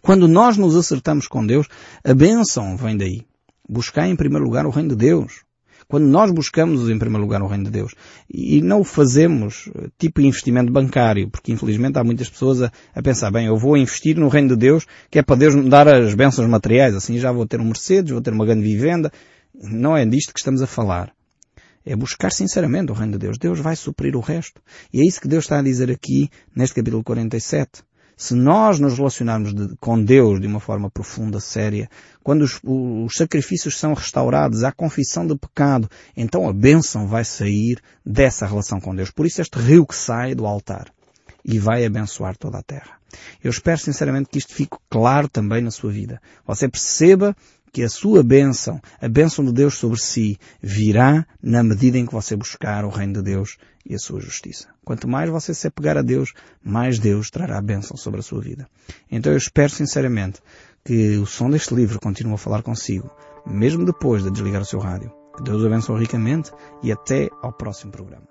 Quando 0.00 0.26
nós 0.26 0.56
nos 0.56 0.76
acertamos 0.76 1.28
com 1.28 1.46
Deus, 1.46 1.68
a 2.04 2.12
bênção 2.12 2.76
vem 2.76 2.96
daí. 2.96 3.22
Buscar 3.68 4.08
em 4.08 4.16
primeiro 4.16 4.44
lugar 4.44 4.66
o 4.66 4.70
reino 4.70 4.90
de 4.90 4.96
Deus. 4.96 5.44
Quando 5.92 6.06
nós 6.06 6.30
buscamos 6.30 6.88
em 6.88 6.98
primeiro 6.98 7.22
lugar 7.22 7.42
o 7.42 7.46
reino 7.46 7.64
de 7.64 7.70
Deus 7.70 7.94
e 8.32 8.62
não 8.62 8.80
o 8.80 8.84
fazemos 8.84 9.68
eh, 9.74 9.88
tipo 9.98 10.22
investimento 10.22 10.72
bancário, 10.72 11.28
porque 11.28 11.52
infelizmente 11.52 11.98
há 11.98 12.02
muitas 12.02 12.30
pessoas 12.30 12.62
a, 12.62 12.72
a, 12.94 13.02
pensar, 13.02 13.30
bem, 13.30 13.44
eu 13.44 13.58
vou 13.58 13.76
investir 13.76 14.16
no 14.16 14.28
reino 14.28 14.48
de 14.48 14.56
Deus, 14.56 14.86
que 15.10 15.18
é 15.18 15.22
para 15.22 15.36
Deus 15.36 15.54
me 15.54 15.68
dar 15.68 15.86
as 15.86 16.14
bênçãos 16.14 16.48
materiais, 16.48 16.94
assim 16.94 17.18
já 17.18 17.30
vou 17.30 17.46
ter 17.46 17.60
um 17.60 17.66
Mercedes, 17.66 18.10
vou 18.10 18.22
ter 18.22 18.32
uma 18.32 18.46
grande 18.46 18.62
vivenda. 18.62 19.12
Não 19.54 19.94
é 19.94 20.06
disto 20.06 20.32
que 20.32 20.40
estamos 20.40 20.62
a 20.62 20.66
falar. 20.66 21.12
É 21.84 21.94
buscar 21.94 22.32
sinceramente 22.32 22.90
o 22.90 22.94
reino 22.94 23.12
de 23.12 23.18
Deus. 23.18 23.36
Deus 23.36 23.60
vai 23.60 23.76
suprir 23.76 24.16
o 24.16 24.20
resto. 24.20 24.62
E 24.94 25.02
é 25.02 25.06
isso 25.06 25.20
que 25.20 25.28
Deus 25.28 25.44
está 25.44 25.58
a 25.58 25.62
dizer 25.62 25.90
aqui 25.90 26.30
neste 26.56 26.74
capítulo 26.76 27.04
47. 27.04 27.82
Se 28.22 28.36
nós 28.36 28.78
nos 28.78 28.96
relacionarmos 28.96 29.52
de, 29.52 29.74
com 29.80 30.00
Deus 30.00 30.40
de 30.40 30.46
uma 30.46 30.60
forma 30.60 30.88
profunda, 30.88 31.40
séria, 31.40 31.90
quando 32.22 32.42
os, 32.42 32.60
os, 32.62 33.16
sacrifícios 33.16 33.76
são 33.76 33.94
restaurados, 33.94 34.62
há 34.62 34.70
confissão 34.70 35.26
de 35.26 35.36
pecado, 35.36 35.90
então 36.16 36.48
a 36.48 36.52
bênção 36.52 37.04
vai 37.08 37.24
sair 37.24 37.80
dessa 38.06 38.46
relação 38.46 38.80
com 38.80 38.94
Deus. 38.94 39.10
Por 39.10 39.26
isso 39.26 39.42
este 39.42 39.58
rio 39.58 39.84
que 39.84 39.96
sai 39.96 40.36
do 40.36 40.46
altar 40.46 40.86
e 41.44 41.58
vai 41.58 41.84
abençoar 41.84 42.36
toda 42.36 42.58
a 42.58 42.62
terra. 42.62 42.96
Eu 43.42 43.50
espero 43.50 43.78
sinceramente 43.78 44.28
que 44.28 44.38
isto 44.38 44.54
fique 44.54 44.76
claro 44.88 45.28
também 45.28 45.60
na 45.60 45.72
sua 45.72 45.90
vida. 45.90 46.22
Você 46.46 46.68
perceba 46.68 47.34
que 47.72 47.82
a 47.82 47.88
sua 47.88 48.22
bênção, 48.22 48.80
a 49.00 49.08
bênção 49.08 49.44
de 49.44 49.52
Deus 49.52 49.78
sobre 49.78 49.98
si, 49.98 50.38
virá 50.62 51.26
na 51.42 51.64
medida 51.64 51.98
em 51.98 52.06
que 52.06 52.12
você 52.12 52.36
buscar 52.36 52.84
o 52.84 52.88
reino 52.88 53.14
de 53.14 53.22
Deus 53.22 53.56
e 53.84 53.94
a 53.94 53.98
sua 53.98 54.20
justiça. 54.20 54.68
Quanto 54.84 55.08
mais 55.08 55.30
você 55.30 55.54
se 55.54 55.66
apegar 55.66 55.96
a 55.96 56.02
Deus, 56.02 56.32
mais 56.62 56.98
Deus 56.98 57.30
trará 57.30 57.60
bênção 57.60 57.96
sobre 57.96 58.20
a 58.20 58.22
sua 58.22 58.40
vida. 58.40 58.68
Então 59.10 59.32
eu 59.32 59.38
espero 59.38 59.70
sinceramente 59.70 60.40
que 60.84 61.16
o 61.16 61.26
som 61.26 61.50
deste 61.50 61.74
livro 61.74 62.00
continue 62.00 62.34
a 62.34 62.38
falar 62.38 62.62
consigo, 62.62 63.10
mesmo 63.46 63.84
depois 63.84 64.22
de 64.22 64.30
desligar 64.30 64.62
o 64.62 64.66
seu 64.66 64.78
rádio. 64.78 65.12
Que 65.36 65.42
Deus 65.42 65.62
o 65.62 65.66
abençoe 65.66 66.00
ricamente 66.00 66.50
e 66.82 66.92
até 66.92 67.28
ao 67.42 67.52
próximo 67.52 67.90
programa. 67.90 68.26